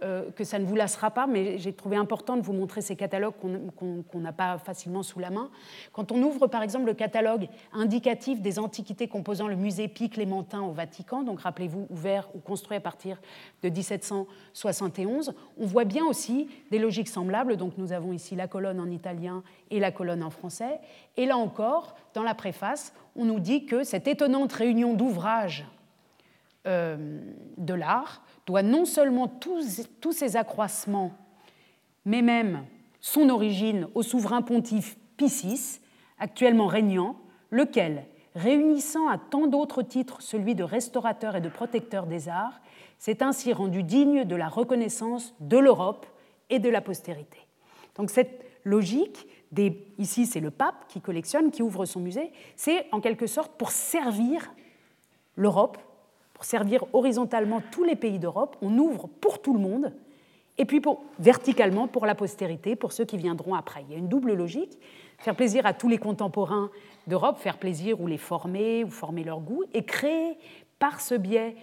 [0.04, 2.94] euh, que ça ne vous lassera pas, mais j'ai trouvé important de vous montrer ces
[2.94, 5.50] catalogues qu'on n'a pas facilement sous la main.
[5.92, 10.62] Quand on ouvre par exemple le catalogue indicatif des antiquités composant le musée Pie Clémentin
[10.62, 13.20] au Vatican, donc rappelez-vous, ouvert ou construit à partir
[13.64, 17.56] de 1771, on voit bien aussi des logiques semblables.
[17.56, 20.78] Donc nous avons ici la colonne en italien et la colonne en français.
[21.16, 25.66] Et là encore, dans la préface, on nous dit que cette étonnante réunion d'ouvrages
[26.68, 31.12] de l'art doit non seulement tous, ces accroissements,
[32.04, 32.64] mais même
[33.00, 35.80] son origine au souverain pontife Pie VI,
[36.18, 37.16] actuellement régnant,
[37.50, 38.04] lequel,
[38.34, 42.60] réunissant à tant d'autres titres celui de restaurateur et de protecteur des arts,
[42.98, 46.06] s'est ainsi rendu digne de la reconnaissance de l'Europe
[46.50, 47.38] et de la postérité.
[47.96, 49.26] Donc cette logique,
[49.98, 53.70] ici c'est le pape qui collectionne, qui ouvre son musée, c'est en quelque sorte pour
[53.70, 54.52] servir
[55.36, 55.78] l'Europe
[56.38, 59.92] pour servir horizontalement tous les pays d'Europe, on ouvre pour tout le monde,
[60.56, 63.82] et puis pour, verticalement pour la postérité, pour ceux qui viendront après.
[63.88, 64.78] Il y a une double logique,
[65.18, 66.70] faire plaisir à tous les contemporains
[67.08, 70.38] d'Europe, faire plaisir ou les former, ou former leur goût, et créer
[70.78, 71.56] par ce biais,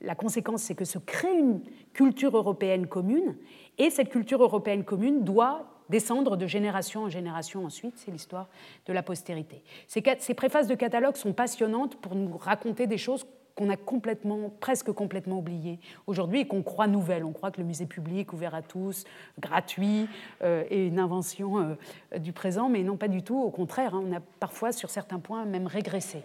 [0.00, 1.60] la conséquence c'est que se crée une
[1.92, 3.36] culture européenne commune,
[3.76, 8.48] et cette culture européenne commune doit descendre de génération en génération ensuite, c'est l'histoire
[8.86, 9.62] de la postérité.
[9.88, 10.00] Ces
[10.34, 13.26] préfaces de catalogue sont passionnantes pour nous raconter des choses
[13.58, 17.24] qu'on a complètement, presque complètement oublié aujourd'hui et qu'on croit nouvelle.
[17.24, 19.02] On croit que le musée public, ouvert à tous,
[19.40, 20.06] gratuit,
[20.44, 23.36] euh, est une invention euh, du présent, mais non pas du tout.
[23.36, 26.22] Au contraire, hein, on a parfois, sur certains points, même régressé.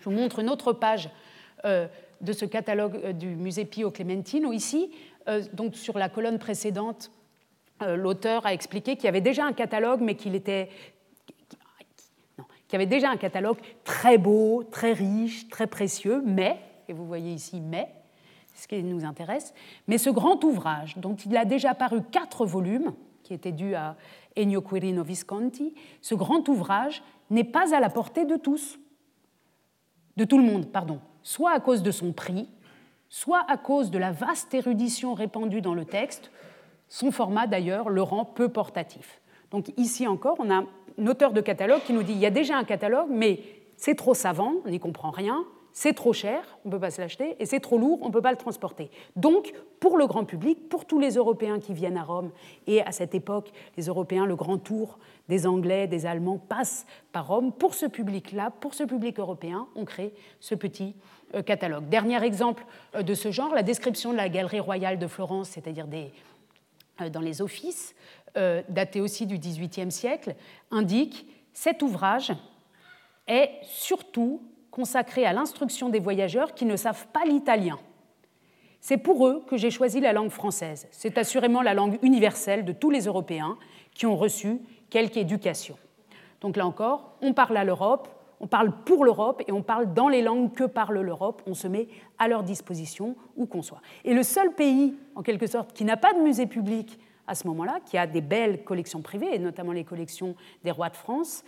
[0.00, 1.08] Je vous montre une autre page
[1.64, 1.86] euh,
[2.20, 4.52] de ce catalogue du musée Pio Clementino.
[4.52, 4.90] Ici,
[5.52, 7.12] donc sur la colonne précédente,
[7.80, 10.70] l'auteur a expliqué qu'il y avait déjà un catalogue, mais qu'il était
[12.68, 17.32] qui avait déjà un catalogue très beau, très riche, très précieux, mais, et vous voyez
[17.32, 17.92] ici mais,
[18.54, 19.54] ce qui nous intéresse,
[19.86, 23.96] mais ce grand ouvrage, dont il a déjà paru quatre volumes, qui était dû à
[24.36, 28.78] Ennio Quirino Visconti, ce grand ouvrage n'est pas à la portée de tous,
[30.16, 32.48] de tout le monde, pardon, soit à cause de son prix,
[33.08, 36.30] soit à cause de la vaste érudition répandue dans le texte,
[36.88, 39.20] son format d'ailleurs le rend peu portatif.
[39.50, 40.64] Donc ici encore, on a
[40.98, 43.40] auteur de catalogue qui nous dit il y a déjà un catalogue, mais
[43.76, 45.44] c'est trop savant, on n'y comprend rien,
[45.78, 48.12] c'est trop cher, on ne peut pas se l'acheter, et c'est trop lourd, on ne
[48.12, 48.90] peut pas le transporter.
[49.14, 52.30] Donc, pour le grand public, pour tous les Européens qui viennent à Rome,
[52.66, 57.26] et à cette époque, les Européens, le grand tour des Anglais, des Allemands passe par
[57.26, 60.96] Rome, pour ce public-là, pour ce public européen, on crée ce petit
[61.34, 61.90] euh, catalogue.
[61.90, 65.86] Dernier exemple euh, de ce genre, la description de la Galerie royale de Florence, c'est-à-dire
[67.02, 67.94] euh, dans les offices,
[68.68, 70.34] daté aussi du XVIIIe siècle,
[70.70, 72.32] indique cet ouvrage
[73.26, 77.78] est surtout consacré à l'instruction des voyageurs qui ne savent pas l'italien.
[78.80, 80.86] C'est pour eux que j'ai choisi la langue française.
[80.90, 83.56] C'est assurément la langue universelle de tous les Européens
[83.94, 85.76] qui ont reçu quelque éducation.
[86.40, 90.08] Donc là encore, on parle à l'Europe, on parle pour l'Europe et on parle dans
[90.08, 93.80] les langues que parle l'Europe, on se met à leur disposition où qu'on soit.
[94.04, 97.46] Et le seul pays, en quelque sorte, qui n'a pas de musée public à ce
[97.46, 100.34] moment-là, qui a des belles collections privées, et notamment les collections
[100.64, 101.44] des rois de France,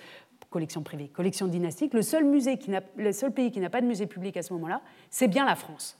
[0.51, 2.59] collections privées, collections dynastiques, le seul, musée
[2.97, 5.55] le seul pays qui n'a pas de musée public à ce moment-là, c'est bien la
[5.55, 5.99] France.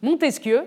[0.00, 0.66] Montesquieu,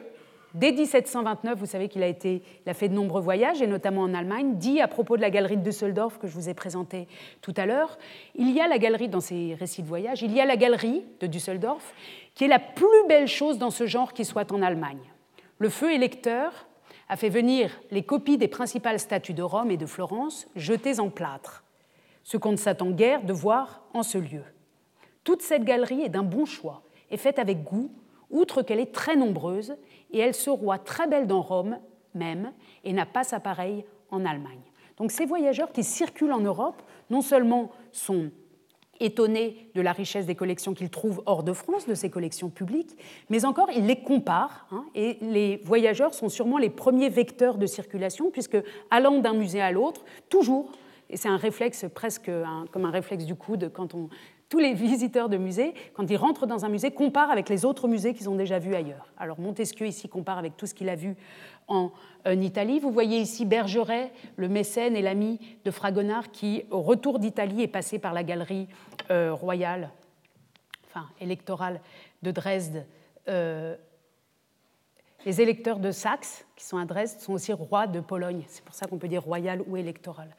[0.56, 4.56] Dès 1729, vous savez qu'il a, a fait de nombreux voyages, et notamment en Allemagne,
[4.56, 7.10] dit à propos de la galerie de Düsseldorf que je vous ai présentée
[7.42, 7.98] tout à l'heure,
[8.36, 11.04] il y a la galerie, dans ses récits de voyage, il y a la galerie
[11.20, 11.94] de Düsseldorf,
[12.36, 15.12] qui est la plus belle chose dans ce genre qui soit en Allemagne.
[15.58, 16.68] Le feu électeur
[17.10, 21.10] a fait venir les copies des principales statues de Rome et de Florence jetées en
[21.10, 21.64] plâtre,
[22.24, 24.44] ce qu'on ne s'attend guère de voir en ce lieu.
[25.24, 27.92] Toute cette galerie est d'un bon choix et faite avec goût,
[28.32, 29.76] outre qu'elle est très nombreuse
[30.12, 31.78] et elle se roi très belle dans Rome
[32.14, 32.52] même
[32.84, 34.62] et n'a pas sa pareille en Allemagne.
[34.98, 38.32] Donc ces voyageurs qui circulent en Europe, non seulement sont
[39.00, 42.96] étonnés de la richesse des collections qu'ils trouvent hors de France, de ces collections publiques,
[43.30, 44.68] mais encore ils les comparent.
[44.72, 48.58] Hein, et les voyageurs sont sûrement les premiers vecteurs de circulation, puisque
[48.92, 50.72] allant d'un musée à l'autre, toujours,
[51.10, 52.32] et c'est un réflexe presque
[52.72, 54.10] comme un réflexe du coude quand on
[54.56, 57.90] tous les visiteurs de musées, quand ils rentrent dans un musée, comparent avec les autres
[57.90, 59.12] musées qu'ils ont déjà vus ailleurs.
[59.18, 61.18] Alors Montesquieu ici compare avec tout ce qu'il a vu
[61.68, 61.92] en,
[62.26, 62.80] Italie.
[62.80, 67.68] Vous voyez ici Bergeret, le mécène et l'ami de Fragonard, qui, au retour d'Italie, est
[67.68, 68.70] passé par la galerie
[69.12, 69.90] euh, royale,
[70.88, 71.82] enfin électorale
[72.24, 72.86] de Dresde,
[73.28, 73.76] euh,
[75.26, 78.44] les électeurs de Saxe, qui sont à Dresde, sont aussi rois de Pologne.
[78.48, 80.30] C'est pour ça qu'on peut dire royal ou électoral.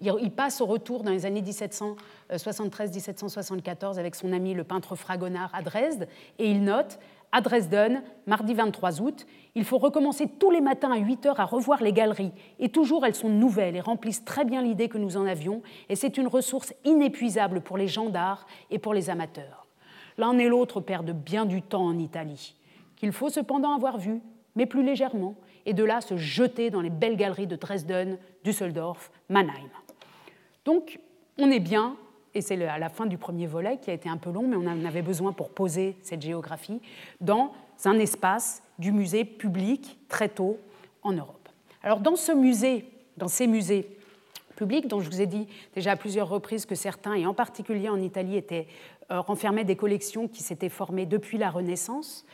[0.00, 5.62] Il passe au retour dans les années 1773-1774 avec son ami le peintre Fragonard à
[5.62, 6.98] Dresde et il note
[7.34, 11.46] à Dresden, mardi 23 août, il faut recommencer tous les matins à 8 heures à
[11.46, 12.32] revoir les galeries.
[12.58, 15.62] Et toujours, elles sont nouvelles et remplissent très bien l'idée que nous en avions.
[15.88, 19.66] Et c'est une ressource inépuisable pour les gens d'art et pour les amateurs.
[20.18, 22.54] L'un et l'autre perdent bien du temps en Italie,
[22.96, 24.20] qu'il faut cependant avoir vu
[24.56, 25.34] mais plus légèrement,
[25.66, 29.70] et de là se jeter dans les belles galeries de Dresden, Düsseldorf, Mannheim.
[30.64, 30.98] Donc,
[31.38, 31.96] on est bien,
[32.34, 34.56] et c'est à la fin du premier volet qui a été un peu long, mais
[34.56, 36.80] on en avait besoin pour poser cette géographie,
[37.20, 37.52] dans
[37.84, 40.58] un espace du musée public très tôt
[41.02, 41.48] en Europe.
[41.82, 42.84] Alors, dans ce musée,
[43.16, 43.88] dans ces musées
[44.56, 47.88] publics, dont je vous ai dit déjà à plusieurs reprises que certains, et en particulier
[47.88, 48.68] en Italie, étaient,
[49.10, 52.24] euh, renfermaient des collections qui s'étaient formées depuis la Renaissance,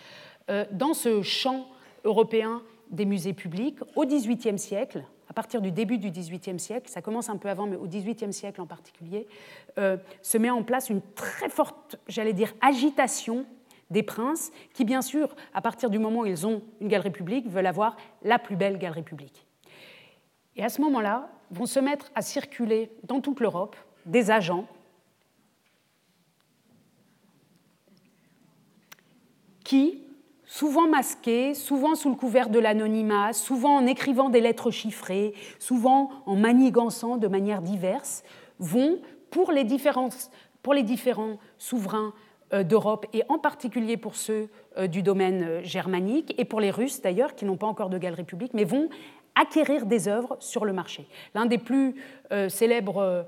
[0.50, 1.66] euh, dans ce champ
[2.08, 7.02] européen des musées publics au XVIIIe siècle, à partir du début du XVIIIe siècle, ça
[7.02, 9.26] commence un peu avant, mais au XVIIIe siècle en particulier,
[9.76, 13.44] euh, se met en place une très forte, j'allais dire, agitation
[13.90, 17.48] des princes, qui bien sûr, à partir du moment où ils ont une galerie publique,
[17.48, 19.46] veulent avoir la plus belle galerie publique.
[20.56, 24.66] Et à ce moment-là, vont se mettre à circuler dans toute l'Europe des agents
[29.64, 30.02] qui
[30.48, 36.10] souvent masqués, souvent sous le couvert de l'anonymat, souvent en écrivant des lettres chiffrées, souvent
[36.26, 38.24] en manigançant de manière diverse,
[38.58, 38.98] vont,
[39.30, 40.08] pour les, différents
[41.58, 42.14] souverains
[42.54, 46.70] euh, d'Europe, et en particulier pour ceux euh, du domaine euh, germanique, et pour les
[46.70, 48.88] Russes d'ailleurs, qui n'ont pas encore de galerie publique, mais vont
[49.34, 51.06] acquérir des œuvres sur le marché.
[51.34, 51.94] L'un des plus
[52.48, 53.24] célèbres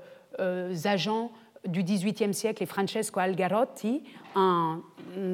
[0.83, 1.31] agents
[1.67, 4.03] du XVIIIe siècle est Francesco Algarotti,
[4.35, 4.81] un,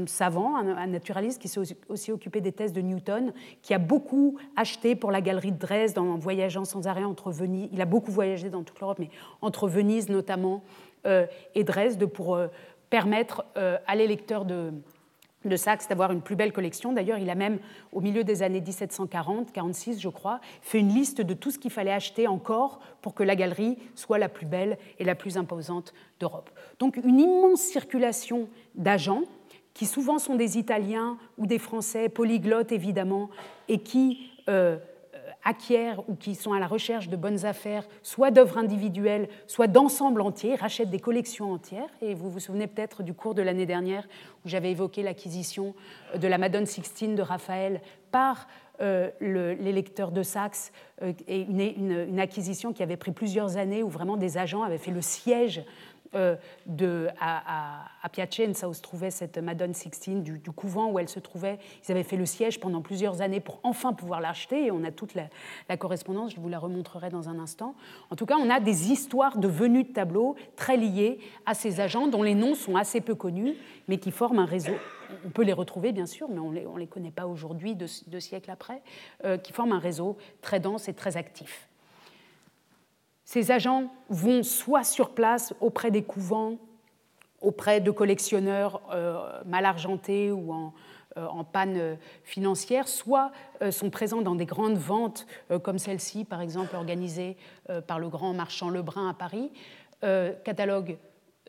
[0.07, 4.95] savant, un, naturaliste qui s'est aussi occupé des thèses de Newton, qui a beaucoup acheté
[4.95, 7.69] pour la galerie de Dresde en voyageant sans arrêt entre Venise.
[7.71, 9.09] Il a beaucoup voyagé dans toute l'Europe, mais
[9.41, 10.63] entre Venise notamment
[11.05, 12.47] euh, et Dresde pour euh,
[12.89, 14.73] permettre euh, à les lecteurs de,
[15.49, 16.93] de Saxe d'avoir une plus belle collection.
[16.93, 17.60] D'ailleurs, il a même,
[17.91, 21.71] au milieu des années 1740, 46, je crois, fait une liste de tout ce qu'il
[21.71, 25.93] fallait acheter encore pour que la galerie soit la plus belle et la plus imposante
[26.19, 26.49] d'Europe.
[26.80, 29.24] Donc, une immense circulation d'agents
[29.74, 33.30] qui souvent sont des Italiens ou des Français, polyglottes évidemment,
[33.67, 34.78] et qui euh,
[35.48, 40.22] acquièrent ou qui sont à la recherche de bonnes affaires, soit d'œuvres individuelles, soit d'ensembles
[40.22, 41.89] entiers, rachètent des collections entières.
[42.02, 44.08] Et vous vous souvenez peut-être du cours de l'année dernière
[44.45, 45.74] où j'avais évoqué l'acquisition
[46.16, 47.82] de la Madone Sixtine de Raphaël
[48.12, 48.48] par
[48.82, 50.72] euh, les lecteurs de Saxe,
[51.02, 54.91] euh, et une, acquisition qui avait pris plusieurs années où vraiment des agents avaient fait
[54.91, 55.64] le siège
[56.14, 61.20] de, à, à, Piacenza, où se trouvait cette Madone Sixtine, du, couvent où elle se
[61.20, 61.60] trouvait.
[61.88, 64.91] Ils avaient fait le siège pendant plusieurs années pour enfin pouvoir l'acheter, et on a
[64.91, 67.76] toute la, correspondance, je vous la remontrerai dans un instant.
[68.10, 71.80] En tout cas, on a des histoires de venue de tableaux très liées à ces
[71.80, 73.55] agents, dont les noms sont assez peu connus,
[73.88, 74.74] mais qui forment un réseau.
[75.26, 78.51] On peut les retrouver, bien sûr, mais on ne les, connaît pas aujourd'hui, deux, siècles
[78.51, 78.82] après,
[79.26, 81.68] euh, qui forment un réseau très dense et très actif.
[83.28, 86.55] Ces agents vont soit sur place auprès des couvents,
[87.41, 90.73] auprès de collectionneurs euh, mal argentés ou en,
[91.17, 95.28] euh, panne financière, soit euh, sont présents dans des grandes ventes
[95.61, 97.36] comme celle-ci, par exemple organisée
[97.86, 99.51] par le grand marchand Lebrun à Paris,
[100.45, 100.97] catalogue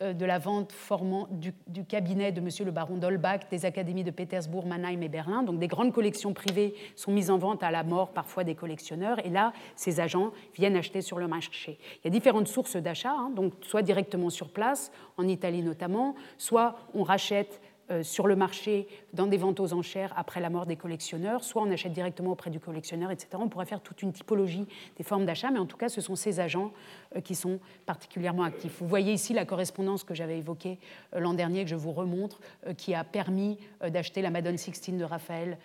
[0.00, 1.52] de la vente formant du,
[1.84, 2.48] cabinet de M.
[2.64, 5.42] le baron d'Holbach des académies de Pétersbourg, Mannheim et Berlin.
[5.42, 9.24] Donc des grandes collections privées sont mises en vente à la mort parfois des collectionneurs.
[9.24, 11.78] Et là, ces agents viennent acheter sur le marché.
[11.96, 13.32] Il y a différentes sources d'achat, hein,
[13.62, 17.67] soit directement sur place, en Italie notamment, soit on rachète euh,
[18.02, 21.70] sur le marché dans des ventes aux enchères après la mort des collectionneurs, soit on
[21.70, 23.28] achète directement auprès du collectionneur, etc.
[23.34, 24.66] On pourrait faire toute une typologie
[24.96, 26.72] des formes d'achat, mais en tout cas, ce sont ces agents
[27.16, 28.76] euh, qui sont particulièrement actifs.
[28.80, 30.78] Vous voyez ici la correspondance que j'avais évoquée
[31.14, 32.40] euh, l'an dernier, que je vous remontre,
[32.76, 35.58] qui a permis d'acheter la Madone Sixtine de Raphaël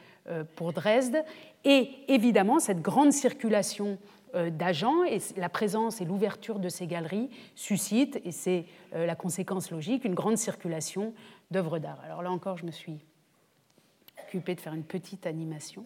[0.55, 1.23] pour Dresde.
[1.65, 3.97] Et évidemment, cette grande circulation
[4.33, 10.05] d'agents et la présence et l'ouverture de ces galeries suscitent, et c'est la conséquence logique,
[10.05, 11.13] une grande circulation
[11.51, 11.99] d'œuvres d'art.
[12.03, 13.05] Alors là encore, je me suis
[14.33, 15.83] occupée de faire une petite animation.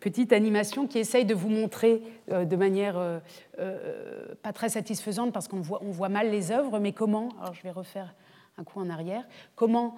[0.00, 3.20] Petite animation qui essaye de vous montrer euh, de manière euh,
[3.58, 7.54] euh, pas très satisfaisante parce qu'on voit, on voit mal les œuvres, mais comment, alors
[7.54, 8.14] je vais refaire
[8.58, 9.24] un coup en arrière,
[9.54, 9.96] comment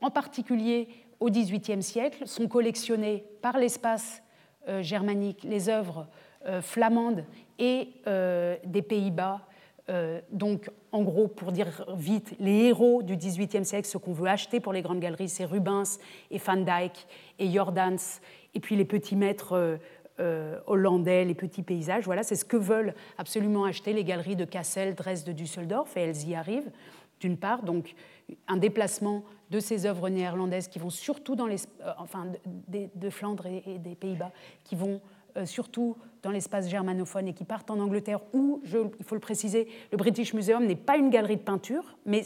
[0.00, 0.88] en particulier
[1.20, 4.22] au XVIIIe siècle sont collectionnées par l'espace
[4.80, 6.06] germanique les œuvres
[6.60, 7.24] flamandes
[7.58, 7.88] et
[8.64, 9.40] des Pays-Bas
[9.90, 14.28] euh, donc, en gros, pour dire vite, les héros du XVIIIe siècle, ce qu'on veut
[14.28, 15.98] acheter pour les grandes galeries, c'est Rubens
[16.30, 17.06] et Van Dyck
[17.38, 17.98] et Jordans,
[18.54, 19.76] et puis les petits maîtres euh,
[20.20, 22.04] euh, hollandais, les petits paysages.
[22.04, 26.28] Voilà, c'est ce que veulent absolument acheter les galeries de Kassel, Dresde, Düsseldorf, et elles
[26.28, 26.70] y arrivent,
[27.20, 27.62] d'une part.
[27.62, 27.94] Donc,
[28.48, 31.58] un déplacement de ces œuvres néerlandaises qui vont surtout dans les,
[31.98, 32.28] enfin,
[32.68, 34.32] de, Flandre et, des Pays-Bas,
[34.64, 35.02] qui vont
[35.36, 39.68] euh, surtout dans l'espace germanophone et qui partent en Angleterre, où, il faut le préciser,
[39.92, 42.24] le British Museum n'est pas une galerie de peinture, mais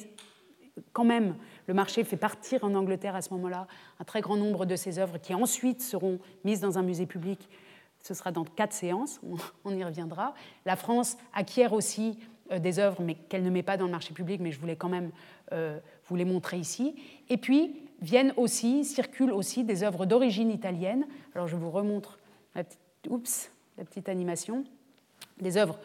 [0.92, 1.34] quand même,
[1.66, 3.66] le marché fait partir en Angleterre à ce moment-là
[3.98, 7.48] un très grand nombre de ces œuvres qui ensuite seront mises dans un musée public.
[8.00, 9.20] Ce sera dans quatre séances,
[9.64, 10.34] on y reviendra.
[10.64, 12.18] La France acquiert aussi
[12.52, 14.76] euh, des œuvres, mais qu'elle ne met pas dans le marché public, mais je voulais
[14.76, 15.10] quand même
[15.52, 16.94] euh, vous les montrer ici.
[17.28, 21.06] Et puis viennent aussi, circulent aussi des œuvres d'origine italienne.
[21.34, 22.20] Alors je vous remontre
[22.54, 22.78] la petite
[23.08, 24.64] oups, la petite animation,
[25.40, 25.78] des œuvres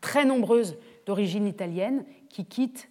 [0.00, 2.88] très nombreuses d'origine italienne qui quittent,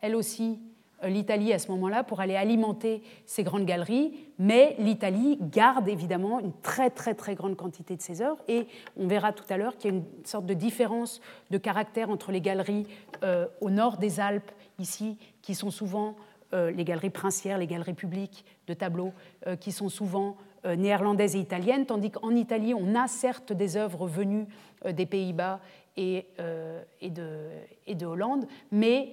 [0.00, 0.58] elles aussi,
[1.04, 6.40] euh, l'Italie à ce moment-là pour aller alimenter ces grandes galeries, mais l'Italie garde évidemment
[6.40, 8.42] une très très très grande quantité de ces œuvres.
[8.48, 8.66] Et
[8.96, 11.20] on verra tout à l'heure qu'il y a une sorte de différence
[11.50, 12.86] de caractère entre les galeries
[13.22, 16.16] euh, au nord des Alpes, ici, qui sont souvent
[16.54, 19.12] euh, les galeries princières, les galeries publiques de tableaux,
[19.60, 24.06] qui sont souvent euh, néerlandaise et italienne, tandis qu'en Italie, on a certes des œuvres
[24.06, 24.46] venues
[24.84, 25.58] euh, des Pays-Bas
[25.96, 29.10] et, euh, et, de, Hollande, mais,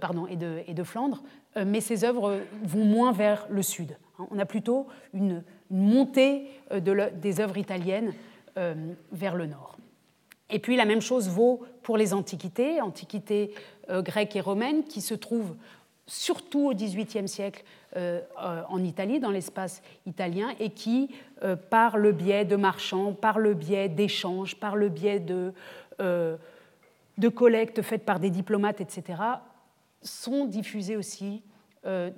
[0.00, 1.22] pardon, et de, Flandre,
[1.62, 3.98] mais ces œuvres vont moins vers le sud.
[4.18, 4.26] Hein.
[4.30, 8.14] On a plutôt une, montée de des œuvres italiennes
[9.12, 9.76] vers le nord.
[10.48, 13.52] Et puis la même chose vaut pour les antiquités, antiquités
[13.88, 15.54] grecques et romaines, qui se trouvent
[16.08, 17.62] surtout au XVIIIe siècle
[17.96, 21.10] euh, euh, en Italie, dans l'espace italien, et qui,
[21.44, 25.52] euh, par le biais de marchands, par le biais d'échanges, par le biais de,
[26.00, 29.22] de collectes faites par des diplomates, etc.,
[30.02, 31.42] sont diffusés aussi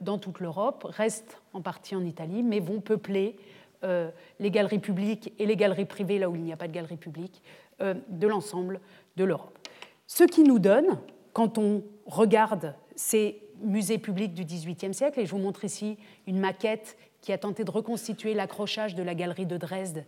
[0.00, 3.36] dans toute l'Europe, restent en partie en Italie, mais vont peupler
[3.82, 6.98] les galeries publiques et les galeries privées, là où il n'y a pas de galerie
[6.98, 7.42] publique,
[7.80, 8.80] de l'ensemble
[9.16, 9.58] de l'Europe.
[10.06, 10.98] Ce qui nous donne,
[11.32, 15.20] quand on regarde ces musée public du XVIIIe siècle.
[15.20, 19.14] Et je vous montre ici une maquette qui a tenté de reconstituer l'accrochage de la
[19.14, 20.04] galerie de Dresde,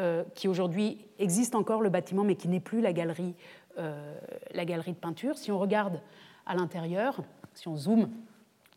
[0.00, 3.34] euh, qui aujourd'hui existe encore le bâtiment, mais qui n'est plus la galerie,
[3.78, 4.14] euh,
[4.52, 5.38] la galerie de peinture.
[5.38, 6.00] Si on regarde
[6.46, 7.22] à l'intérieur,
[7.54, 8.10] si on zoome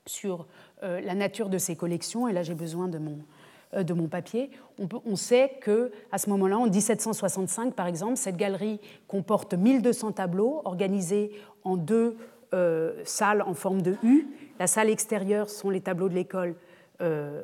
[0.06, 0.48] sur
[0.84, 3.20] euh, la nature de ces collections, et là j'ai besoin de mon
[3.78, 4.50] de mon papier,
[5.06, 10.62] on, sait que à ce moment-là, en 1765 par exemple, cette galerie comporte 1200 tableaux
[10.64, 11.34] organisés
[11.66, 12.16] en deux
[13.04, 14.28] salles en forme de U.
[14.60, 16.56] La salle extérieure sont les tableaux de l'école
[17.00, 17.44] euh,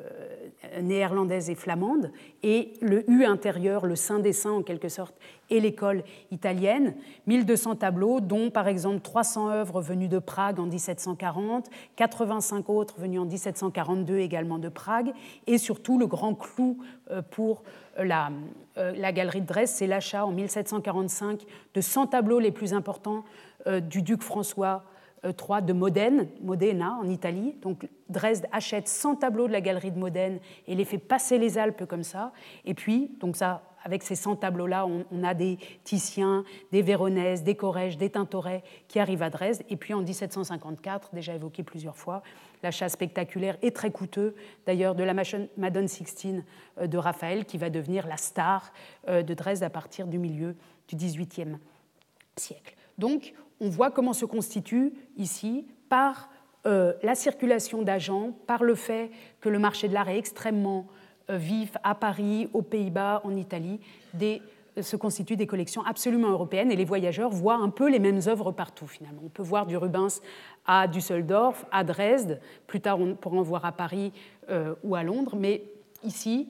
[0.82, 2.10] néerlandaise et flamande,
[2.42, 5.14] et le U intérieur, le Saint des Saints en quelque sorte,
[5.48, 6.02] et l'école
[6.32, 6.96] italienne.
[7.28, 13.20] 1200 tableaux, dont par exemple 300 œuvres venues de Prague en 1740, 85 autres venues
[13.20, 15.12] en 1742 également de Prague,
[15.46, 16.78] et surtout le grand clou
[17.12, 17.62] euh, pour
[17.96, 18.32] la,
[18.76, 21.42] euh, la galerie de Dresde, c'est l'achat en 1745
[21.74, 23.22] de 100 tableaux les plus importants
[23.88, 24.84] du duc François
[25.32, 27.54] 3 de Modène, Modena en Italie.
[27.62, 31.58] Donc Dresde achète 100 tableaux de la galerie de Modène et les fait passer les
[31.58, 32.32] Alpes comme ça.
[32.64, 37.54] Et puis, donc ça, avec ces 100 tableaux-là, on, a des Titiens, des Véronèse, des
[37.54, 39.62] Corrèges, des Tintoret qui arrivent à Dresde.
[39.68, 42.22] Et puis en 1754, déjà évoqué plusieurs fois,
[42.62, 44.34] l'achat spectaculaire et très coûteux,
[44.66, 45.14] d'ailleurs, de la
[45.56, 46.44] Madone Sixtine
[46.78, 48.72] euh, de Raphaël, qui va devenir la star
[49.08, 50.56] euh, de Dresde à partir du milieu
[50.88, 51.58] du XVIIIe
[52.36, 52.74] siècle.
[52.96, 56.28] Donc, on voit comment se constitue ici, par
[56.66, 60.86] euh, la circulation d'agents, par le fait que le marché de l'art est extrêmement
[61.30, 63.80] euh, vif à Paris, aux Pays-Bas, en Italie,
[64.22, 64.38] euh,
[64.80, 68.50] se constituent des collections absolument européennes et les voyageurs voient un peu les mêmes œuvres
[68.50, 69.20] partout finalement.
[69.24, 70.20] On peut voir du Rubens
[70.66, 74.12] à Düsseldorf, à Dresde, plus tard on pourra en voir à Paris
[74.82, 75.62] ou à Londres, mais
[76.02, 76.48] ici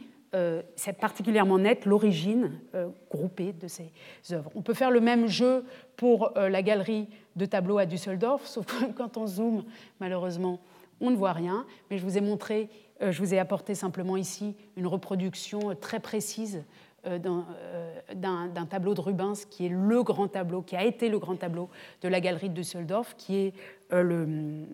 [0.74, 3.92] c'est particulièrement net l'origine euh, groupée de ces
[4.32, 4.50] œuvres.
[4.54, 5.64] On peut faire le même jeu
[5.96, 9.64] pour euh, la galerie de tableaux à Düsseldorf, sauf que quand on zoome,
[10.00, 10.60] malheureusement,
[11.00, 11.66] on ne voit rien.
[11.90, 12.68] Mais je vous ai montré,
[13.00, 16.62] je vous ai apporté simplement ici une reproduction très précise
[17.04, 21.68] d'un tableau de Rubens qui est le grand tableau, qui a été le grand tableau
[22.00, 23.54] de la galerie de Düsseldorf, qui est
[23.92, 24.66] un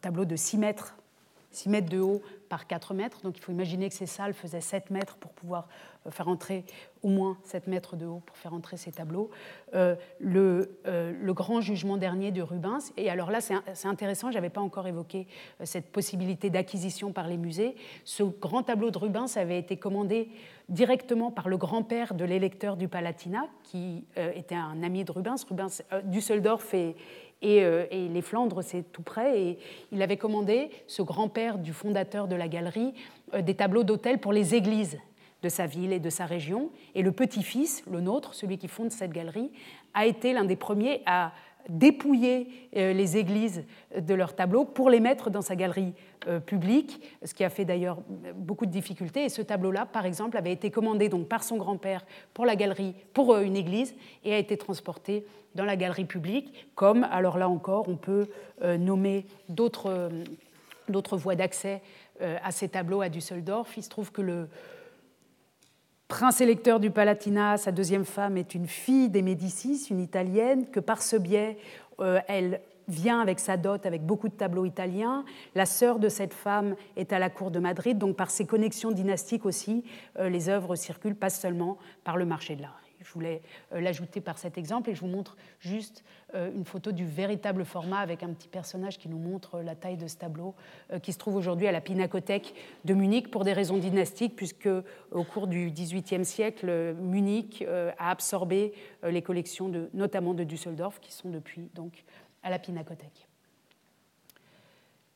[0.00, 0.96] tableau de 6 mètres
[1.54, 2.20] 6 mètres de haut
[2.54, 3.20] par 4 mètres.
[3.22, 5.66] Donc il faut imaginer que ces salles faisaient 7 mètres pour pouvoir
[6.06, 6.64] euh, faire entrer
[7.02, 9.28] au moins 7 mètres de haut pour faire entrer ces tableaux.
[9.74, 14.36] Euh, le, euh, le, grand jugement dernier de Rubens, et alors là c'est intéressant, je
[14.36, 15.26] n'avais pas encore évoqué
[15.64, 17.74] cette possibilité d'acquisition par les musées.
[18.04, 20.28] Ce grand tableau de Rubens avait été commandé
[20.68, 25.44] directement par le grand-père de l'électeur du Palatinat, qui était un ami de Rubens.
[25.48, 26.72] Rubens Düsseldorf
[27.44, 29.40] et, euh, et, les Flandres, c'est tout près.
[29.40, 29.58] Et
[29.92, 32.94] il avait commandé, ce grand-père du fondateur de la galerie,
[33.34, 34.98] euh, des tableaux d'autel pour les églises
[35.42, 36.70] de sa ville et de sa région.
[36.94, 39.52] Et le petit-fils, le nôtre, celui qui fonde cette galerie,
[39.92, 41.32] a été l'un des premiers à
[41.68, 43.64] dépouiller euh, les églises
[43.96, 45.94] de leurs tableaux pour les mettre dans sa galerie
[46.26, 47.98] euh, publique, ce qui a fait d'ailleurs
[48.34, 49.24] beaucoup de difficultés.
[49.24, 52.94] Et ce tableau-là, par exemple, avait été commandé donc par son grand-père pour la galerie,
[53.12, 53.94] pour euh, une église,
[54.24, 58.26] et a été transporté dans la galerie publique, comme, alors là encore, on peut
[58.76, 60.02] nommer d'autres
[61.16, 61.80] voies d'accès
[62.20, 63.76] à ces tableaux à Düsseldorf.
[63.76, 64.48] Il se trouve que le,
[66.14, 70.78] prince électeur du Palatinat, sa deuxième femme est une fille des Médicis, une italienne, que
[70.78, 71.58] par ce biais,
[71.98, 75.24] euh, elle vient avec sa dot, avec beaucoup de tableaux italiens.
[75.56, 78.92] La sœur de cette femme est à la cour de Madrid, donc par ses connexions
[78.92, 79.82] dynastiques aussi,
[80.20, 82.83] euh, les œuvres circulent pas seulement par le marché de l'art.
[83.04, 83.42] Je voulais
[83.72, 87.64] euh, l'ajouter par cet exemple et je vous montre juste euh, une photo du véritable
[87.64, 90.54] format avec un petit personnage qui nous montre la taille de ce tableau
[90.92, 94.68] euh, qui se trouve aujourd'hui à la Pinacothèque de Munich pour des raisons dynastiques puisque
[95.10, 97.64] au cours du XVIIIe siècle, Munich
[97.98, 102.04] a absorbé les collections de, notamment de Düsseldorf qui sont depuis donc
[102.42, 103.28] à la Pinacothèque.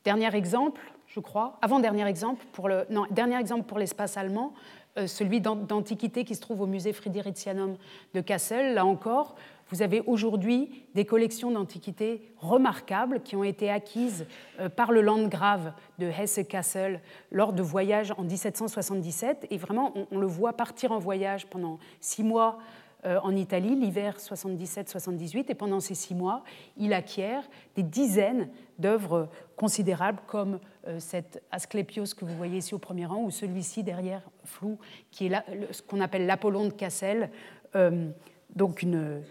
[0.05, 4.88] Dernier exemple, je crois, avant-dernier exemple pour le, non, dernier exemple pour l'espace allemand, euh,
[5.07, 7.77] celui d'Antiquité qui se trouve au musée Fridericianum
[8.15, 8.75] de Kassel.
[8.75, 9.37] Là encore,
[9.71, 14.27] vous avez aujourd'hui des collections d'antiquités remarquables qui ont été acquises
[14.61, 19.47] euh, par le Landgrave de Hesse-Kassel lors de voyages en 1777.
[19.51, 24.17] Et vraiment, on, le voit partir en voyage pendant six mois euh, en Italie, l'hiver
[24.19, 26.43] 77-78, et pendant ces six mois,
[26.77, 32.79] il acquiert des dizaines d'œuvres considérables comme euh, cet Asclépios que vous voyez ici au
[32.79, 34.79] premier rang, ou celui-ci derrière, flou,
[35.11, 35.33] qui est
[35.73, 37.31] ce qu'on appelle l'Apollon de Cassel,
[37.77, 38.09] euh,
[38.55, 39.23] donc une,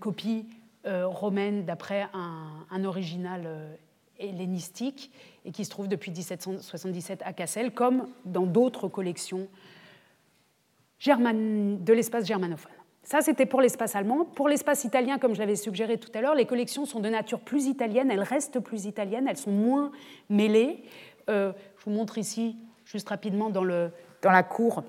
[0.00, 0.46] copie
[0.86, 3.48] romaine d'après un, original
[4.18, 5.10] hellénistique,
[5.44, 9.48] et qui se trouve depuis 1777 à Cassel, comme dans d'autres collections
[11.06, 12.72] de l'espace germanophone.
[13.02, 14.24] Ça, c'était pour l'espace allemand.
[14.24, 17.40] Pour l'espace italien, comme je l'avais suggéré tout à l'heure, les collections sont de nature
[17.40, 19.92] plus italienne, elles restent plus italiennes, elles sont moins
[20.30, 20.82] mêlées.
[21.28, 23.90] Euh, je vous montre ici, juste rapidement, dans, le,
[24.22, 24.84] dans la cour,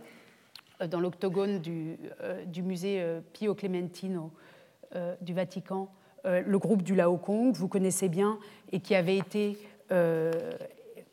[0.82, 4.32] euh, dans l'octogone du, euh, du, musée Pio Clementino
[5.20, 5.90] du Vatican,
[6.24, 8.40] le groupe du Laocoon, que vous connaissez bien,
[8.72, 9.58] et qui avait été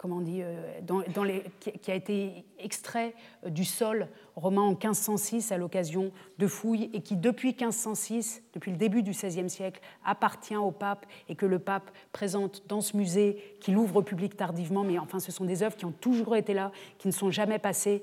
[0.02, 0.42] comment on dit,
[0.82, 3.14] dans, les, qui, a été extrait
[3.46, 8.76] du sol romain en 1506 à l'occasion de fouilles et qui, depuis 1506, depuis le
[8.76, 13.56] début du XVIe siècle, appartient au pape et que le pape présente dans ce musée,
[13.60, 16.52] qu'il ouvre au public tardivement, mais enfin, ce sont des œuvres qui ont toujours été
[16.52, 18.02] là, qui ne sont jamais passées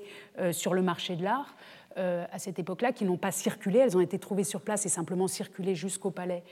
[0.52, 1.54] sur le marché de l'art.
[1.98, 3.80] Euh, à cette époque-là qui n'ont pas circulé.
[3.80, 6.44] Elles ont été trouvées sur place et simplement circulées jusqu'au palais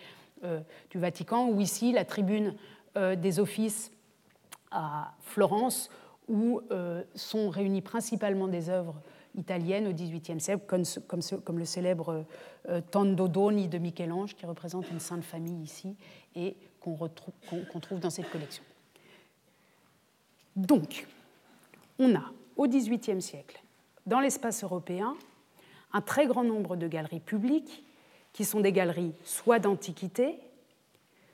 [0.42, 0.58] euh,
[0.90, 2.54] du Vatican, ou ici la tribune
[2.96, 3.92] euh, des offices
[4.70, 5.90] à Florence,
[6.28, 6.60] où
[7.14, 9.00] sont réunies principalement des œuvres
[9.34, 12.24] italiennes au XVIIIe siècle, comme, le célèbre
[12.90, 15.96] Tondo Doni de Michel-Ange, qui représente une sainte famille ici
[16.34, 17.08] et qu'on
[17.80, 18.62] trouve dans cette collection.
[20.56, 21.06] Donc,
[21.98, 23.62] on a au XVIIIe siècle,
[24.06, 25.16] dans l'espace européen,
[25.92, 27.84] un très grand nombre de galeries publiques
[28.32, 30.38] qui sont des galeries soit d'antiquité,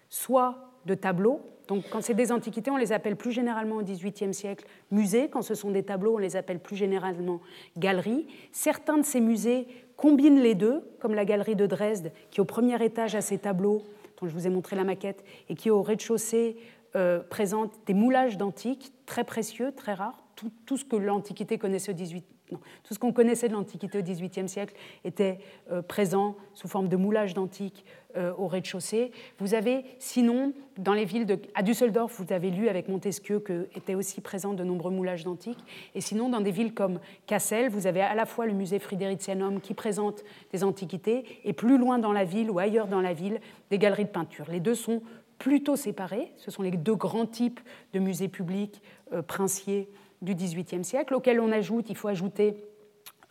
[0.09, 1.41] soit de tableaux.
[1.69, 5.29] Donc quand c'est des antiquités, on les appelle plus généralement au XVIIIe siècle musées.
[5.29, 7.41] Quand ce sont des tableaux, on les appelle plus généralement
[7.79, 8.27] galeries.
[8.53, 9.67] Certains de ces musées
[9.97, 13.83] combinent les deux, comme la galerie de Dresde, qui au premier étage a ses tableaux,
[14.21, 16.57] dont je vous ai montré la maquette, et qui au rez-de-chaussée
[16.97, 20.23] euh, présente des moulages d'antiques très précieux, très rares.
[20.37, 24.03] Tout, tout ce que l'Antiquité connaissait au XVIIIe tout ce qu'on connaissait de l'Antiquité au
[24.03, 24.75] XVIIIe siècle
[25.05, 25.39] était
[25.71, 27.85] euh, présent sous forme de moulage d'antiques
[28.17, 29.13] euh, au rez-de-chaussée.
[29.39, 31.39] Vous avez, sinon, dans les villes de...
[31.55, 35.65] À Düsseldorf, vous avez lu avec Montesquieu que étaient aussi présents de nombreux moulages d'antiques.
[35.95, 39.61] Et sinon, dans des villes comme Kassel, vous avez à la fois le musée Fridericianum
[39.61, 40.23] qui présente
[40.53, 43.41] des antiquités, et plus loin dans la ville ou ailleurs dans la ville,
[43.71, 44.47] des galeries de peinture.
[44.51, 45.03] Les deux sont
[45.39, 46.33] plutôt séparés.
[46.37, 47.61] Ce sont les deux grands types
[47.93, 48.81] de musées publics
[49.13, 49.89] euh, princiers
[50.25, 52.57] du XVIIIe siècle, auquel on ajoute, il faut ajouter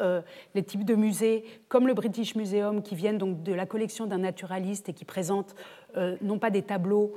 [0.01, 0.21] euh,
[0.55, 4.17] les types de musées comme le British Museum qui viennent donc de la collection d'un
[4.17, 5.55] naturaliste et qui présentent
[5.97, 7.13] euh, non pas des tableaux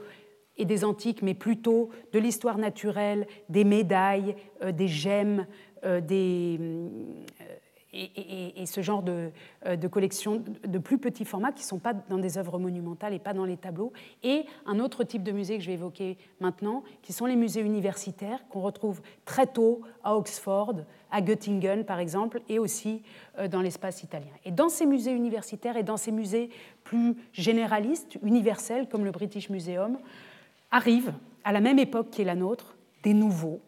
[0.58, 5.46] et des antiques, mais plutôt de l'histoire naturelle, des médailles, euh, des gemmes,
[6.08, 6.58] des,
[7.96, 9.30] et, ce genre de,
[9.66, 13.14] euh, de collections de plus petits formats qui ne sont pas dans des œuvres monumentales
[13.14, 13.92] et pas dans les tableaux.
[14.22, 17.60] Et un autre type de musée que je vais évoquer maintenant, qui sont les musées
[17.60, 20.74] universitaires qu'on retrouve très tôt à Oxford,
[21.10, 23.02] à Göttingen par exemple, et aussi
[23.38, 24.32] euh, dans l'espace italien.
[24.44, 26.50] Et dans ces musées universitaires et dans ces musées
[26.84, 29.98] plus généralistes, universels, comme le British Museum,
[30.70, 31.12] arrivent,
[31.44, 33.60] à la même époque qui est la nôtre, des nouveaux,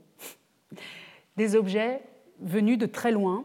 [1.36, 2.02] des objets
[2.40, 3.44] venus de très loin,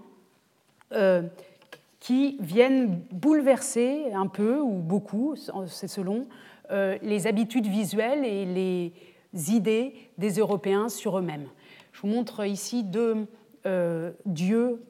[1.99, 5.35] qui viennent bouleverser un peu ou beaucoup,
[5.67, 6.27] c'est selon,
[6.71, 11.47] euh, les habitudes visuelles et les idées des Européens sur eux-mêmes.
[11.91, 13.25] Je vous montre ici deux
[13.65, 14.81] euh, dieux,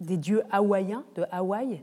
[0.00, 1.82] des dieux hawaïens de Hawaï,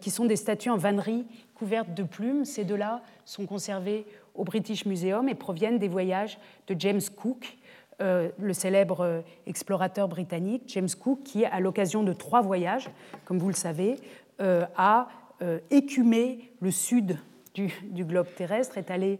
[0.00, 2.44] qui sont des statues en vannerie couvertes de plumes.
[2.44, 6.38] Ces deux-là sont conservés au British Museum et proviennent des voyages
[6.68, 7.56] de James Cook,
[8.02, 12.90] euh, le célèbre euh, explorateur britannique James Cook, qui, à l'occasion de trois voyages,
[13.24, 13.96] comme vous le savez,
[14.40, 15.08] euh, a
[15.70, 17.18] écumé le sud
[17.52, 17.70] du,
[18.06, 19.18] globe terrestre, est allé,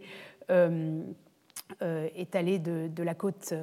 [0.49, 3.53] est allé de, la côte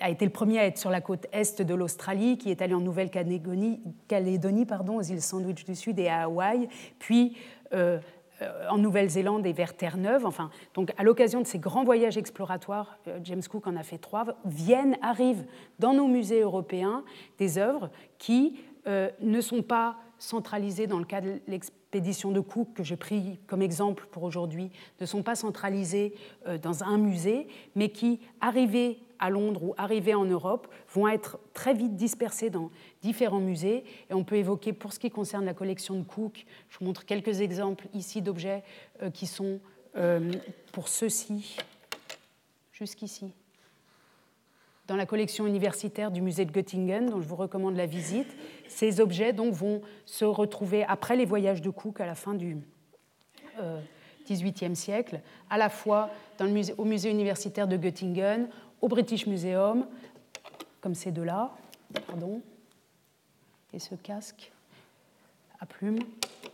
[0.00, 2.74] a été le premier à être sur la côte est de l'Australie, qui est allé
[2.74, 3.80] en Nouvelle-Calédonie,
[4.96, 6.68] aux îles Sandwich du Sud et à Hawaï,
[6.98, 7.36] puis
[7.74, 7.98] euh,
[8.70, 10.24] en Nouvelle-Zélande et vers Terre-Neuve.
[10.24, 13.98] Enfin, donc, à l'occasion de ces grands voyages exploratoires, euh, James Cook en a fait
[13.98, 15.44] trois, viennent, arrivent
[15.78, 17.04] dans nos musées européens
[17.38, 22.74] des œuvres qui euh, ne sont pas centralisées dans le cas de l'expédition de Cook
[22.74, 24.70] que j'ai pris comme exemple pour aujourd'hui,
[25.00, 26.12] ne sont pas centralisées
[26.60, 31.74] dans un musée, mais qui, arrivées à Londres ou arrivés en Europe vont être très
[31.74, 32.70] vite dispersés dans
[33.02, 33.84] différents musées.
[34.10, 37.04] Et on peut évoquer, pour ce qui concerne la collection de Cook, je vous montre
[37.04, 38.62] quelques exemples ici d'objets
[39.02, 39.60] euh, qui sont
[39.96, 40.32] euh,
[40.72, 41.56] pour ceux-ci,
[42.72, 43.32] jusqu'ici,
[44.86, 48.36] dans la collection universitaire du musée de Göttingen, dont je vous recommande la visite.
[48.68, 52.56] Ces objets donc, vont se retrouver après les voyages de Cook à la fin du
[54.28, 55.20] XVIIIe euh, siècle,
[55.50, 58.48] à la fois dans le musée, au musée universitaire de Göttingen,
[58.80, 59.86] au British Museum,
[60.80, 61.52] comme ces deux-là,
[62.06, 62.40] pardon,
[63.72, 64.52] et ce casque
[65.60, 65.98] à plumes,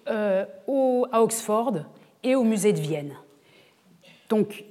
[0.08, 1.80] euh, au, à Oxford
[2.22, 3.14] et au musée de Vienne.
[4.28, 4.64] Donc,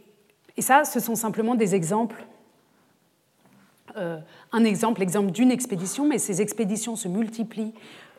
[0.57, 2.25] et ça, ce sont simplement des exemples.
[3.95, 4.19] Euh,
[4.51, 7.73] un exemple, l'exemple d'une expédition, mais ces expéditions se multiplient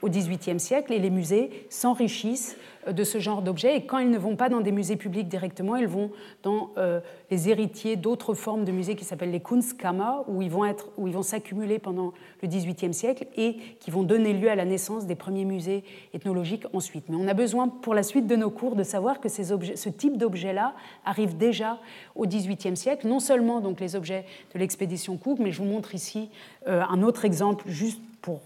[0.04, 3.76] au XVIIIe siècle et les musées s'enrichissent de ce genre d'objets.
[3.76, 6.10] Et quand ils ne vont pas dans des musées publics directement, ils vont
[6.42, 7.00] dans euh,
[7.30, 11.08] les héritiers d'autres formes de musées qui s'appellent les Kunstkammer, où ils vont, être, où
[11.08, 15.06] ils vont s'accumuler pendant le XVIIIe siècle et qui vont donner lieu à la naissance
[15.06, 17.06] des premiers musées ethnologiques ensuite.
[17.08, 19.76] Mais on a besoin, pour la suite de nos cours, de savoir que ces objets,
[19.76, 20.74] ce type d'objets-là
[21.06, 21.78] arrive déjà
[22.14, 25.94] au XVIIIe siècle, non seulement donc les objets de l'expédition Cook, mais je vous montre
[25.94, 26.28] ici
[26.68, 28.40] euh, un autre exemple juste pour,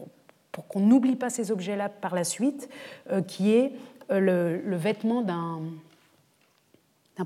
[0.59, 2.69] pour qu'on n'oublie pas ces objets-là par la suite,
[3.13, 3.71] euh, qui est
[4.11, 5.61] euh, le, vêtement d'un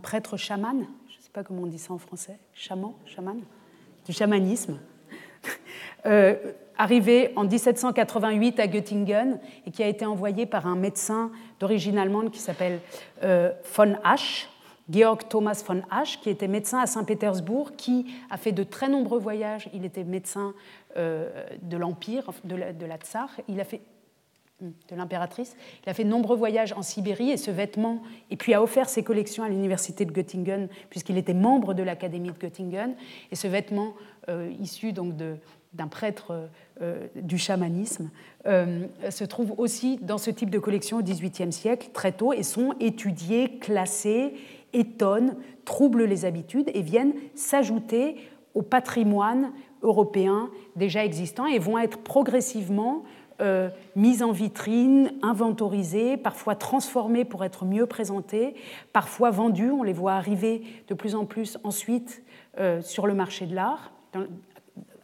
[0.03, 3.41] prêtre chaman, je ne sais pas comment on dit ça en français, chaman, chaman,
[4.05, 4.79] du chamanisme,
[6.05, 6.37] euh,
[6.77, 12.31] arrivé en 1788 à Göttingen et qui a été envoyé par un médecin d'origine allemande
[12.33, 12.81] qui s'appelle
[13.23, 14.51] von Asch,
[14.91, 19.19] Georg Thomas von Asch, qui était médecin à Saint-Pétersbourg, qui a fait de très nombreux
[19.19, 19.71] voyages.
[19.73, 20.53] Il était médecin
[20.97, 23.31] de l'Empire, de la, Tsar.
[23.49, 23.81] Il a fait
[24.63, 25.57] de l'impératrice.
[25.85, 28.89] Il a fait de nombreux voyages en Sibérie et ce vêtement, et puis a offert
[28.89, 32.95] ses collections à l'université de Göttingen, puisqu'il était membre de l'académie de Göttingen.
[33.31, 33.95] Et ce vêtement,
[34.29, 35.15] euh, issu donc
[35.73, 36.49] d'un prêtre
[36.81, 38.11] euh, du chamanisme,
[38.47, 42.43] euh, se trouve aussi dans ce type de collection au XVIIIe siècle, très tôt, et
[42.43, 44.35] sont étudiés, classés,
[44.73, 48.17] étonnent, troublent les habitudes et viennent s'ajouter
[48.55, 49.53] au patrimoine
[49.83, 53.05] européen déjà existant et vont être progressivement
[53.41, 58.55] euh, mises en vitrine, inventorisées, parfois transformées pour être mieux présentées,
[58.93, 59.71] parfois vendues.
[59.71, 62.23] On les voit arriver de plus en plus ensuite
[62.59, 63.91] euh, sur le marché de l'art,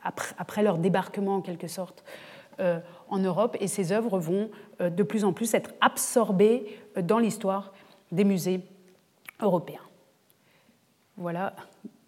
[0.03, 2.05] après, leur débarquement en quelque sorte
[2.61, 3.57] euh, en Europe.
[3.61, 4.51] Et ces œuvres vont
[4.81, 7.73] de plus en plus être absorbées dans l'histoire
[8.13, 8.61] des musées
[9.41, 9.81] européens.
[11.17, 11.55] Voilà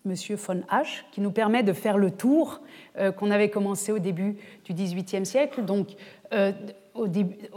[0.04, 2.60] Monsieur von H, qui nous permet de faire le tour
[3.18, 5.96] qu'on avait commencé au début du XVIIIe siècle, donc
[6.32, 6.52] euh,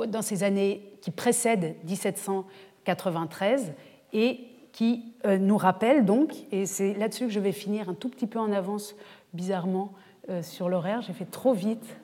[0.07, 3.73] dans ces années qui précèdent 1793
[4.13, 4.39] et
[4.71, 8.27] qui euh, nous rappellent donc, et c'est là-dessus que je vais finir un tout petit
[8.27, 8.95] peu en avance,
[9.33, 9.93] bizarrement,
[10.29, 11.97] euh, sur l'horaire, j'ai fait trop vite,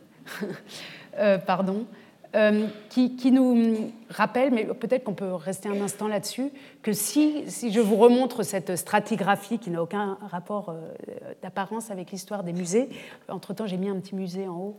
[1.45, 1.85] pardon,
[2.89, 6.51] qui, qui, nous rappelle, mais peut-être qu'on peut rester un instant là-dessus,
[6.83, 10.75] que si, je vous remontre cette stratigraphie qui n'a aucun rapport
[11.41, 12.89] d'apparence avec l'histoire des musées,
[13.29, 14.77] entre-temps j'ai mis un petit musée en haut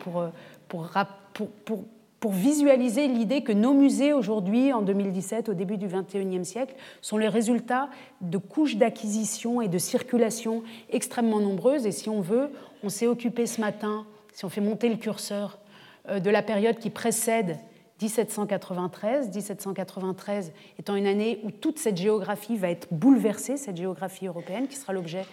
[0.00, 0.24] pour,
[0.68, 1.84] pour,
[2.32, 7.28] visualiser l'idée que nos musées aujourd'hui, en 2017, au début du XXIe siècle, sont les
[7.28, 7.88] résultats
[8.20, 11.86] de couches d'acquisition et de circulation extrêmement nombreuses.
[11.86, 12.50] Et si on veut,
[12.82, 15.65] on s'est occupé ce matin, si on fait monter le curseur, euh,
[16.08, 17.58] de la période qui précède
[18.00, 24.68] 1793, 1793 étant une année où toute cette géographie va être bouleversée, cette géographie européenne
[24.68, 25.24] qui sera l'objet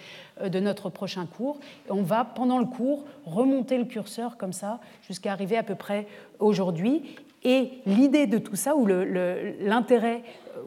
[0.41, 1.59] euh, de notre prochain cours.
[1.89, 6.07] On va, pendant le cours, remonter le curseur comme ça jusqu'à arriver à peu près
[6.39, 7.15] aujourd'hui.
[7.44, 10.24] Et l'idée de tout ça, ou l'intérêt,
[10.56, 10.62] euh,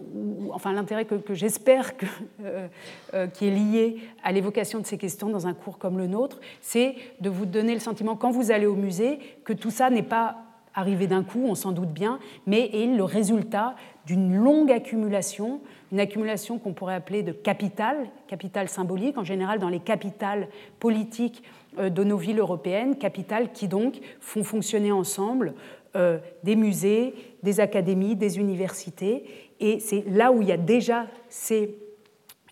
[0.53, 2.07] enfin l'intérêt que, j'espère que,
[2.45, 6.41] euh, qui est lié à l'évocation de ces questions dans un cours comme le nôtre,
[6.61, 10.03] c'est de vous donner le sentiment, quand vous allez au musée, que tout ça n'est
[10.03, 10.37] pas
[10.77, 13.75] arrivé d'un coup, on s'en doute bien, mais est le résultat
[14.05, 15.61] d'une longue accumulation,
[15.91, 17.97] une accumulation qu'on pourrait appeler de capital,
[18.29, 20.49] capital symbolique, en général dans les capitales
[20.79, 21.43] politiques
[21.79, 25.55] euh, de nos villes européennes, capital qui donc font fonctionner ensemble
[25.97, 29.25] euh, des musées, des académies, des universités.
[29.59, 31.79] Et c'est là où il y a déjà ces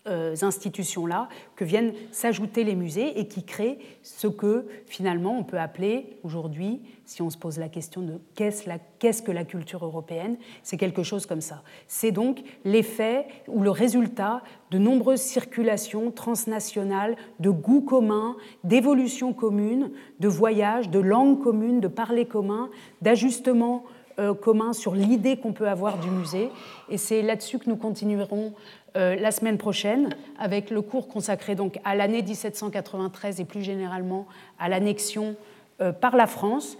[0.05, 6.17] institutions-là que viennent s'ajouter les musées et qui créent ce que finalement on peut appeler
[6.23, 11.03] aujourd'hui, si on se pose la question de qu'est-ce, que la culture européenne, c'est quelque
[11.03, 11.61] chose comme ça.
[11.87, 14.41] C'est donc l'effet ou le résultat
[14.71, 21.87] de nombreuses circulations transnationales, de goûts communs, d'évolutions communes, de voyages, de langues communes, de
[21.87, 22.69] parler communs,
[23.01, 23.83] d'ajustements
[24.19, 26.49] euh, communs sur l'idée qu'on peut avoir du musée.
[26.89, 28.53] Et c'est là-dessus que nous continuerons
[28.95, 34.25] euh, la semaine prochaine avec le cours consacré donc à l'année 1793 et plus généralement
[34.57, 35.35] à l'annexion
[35.81, 36.77] euh, par la France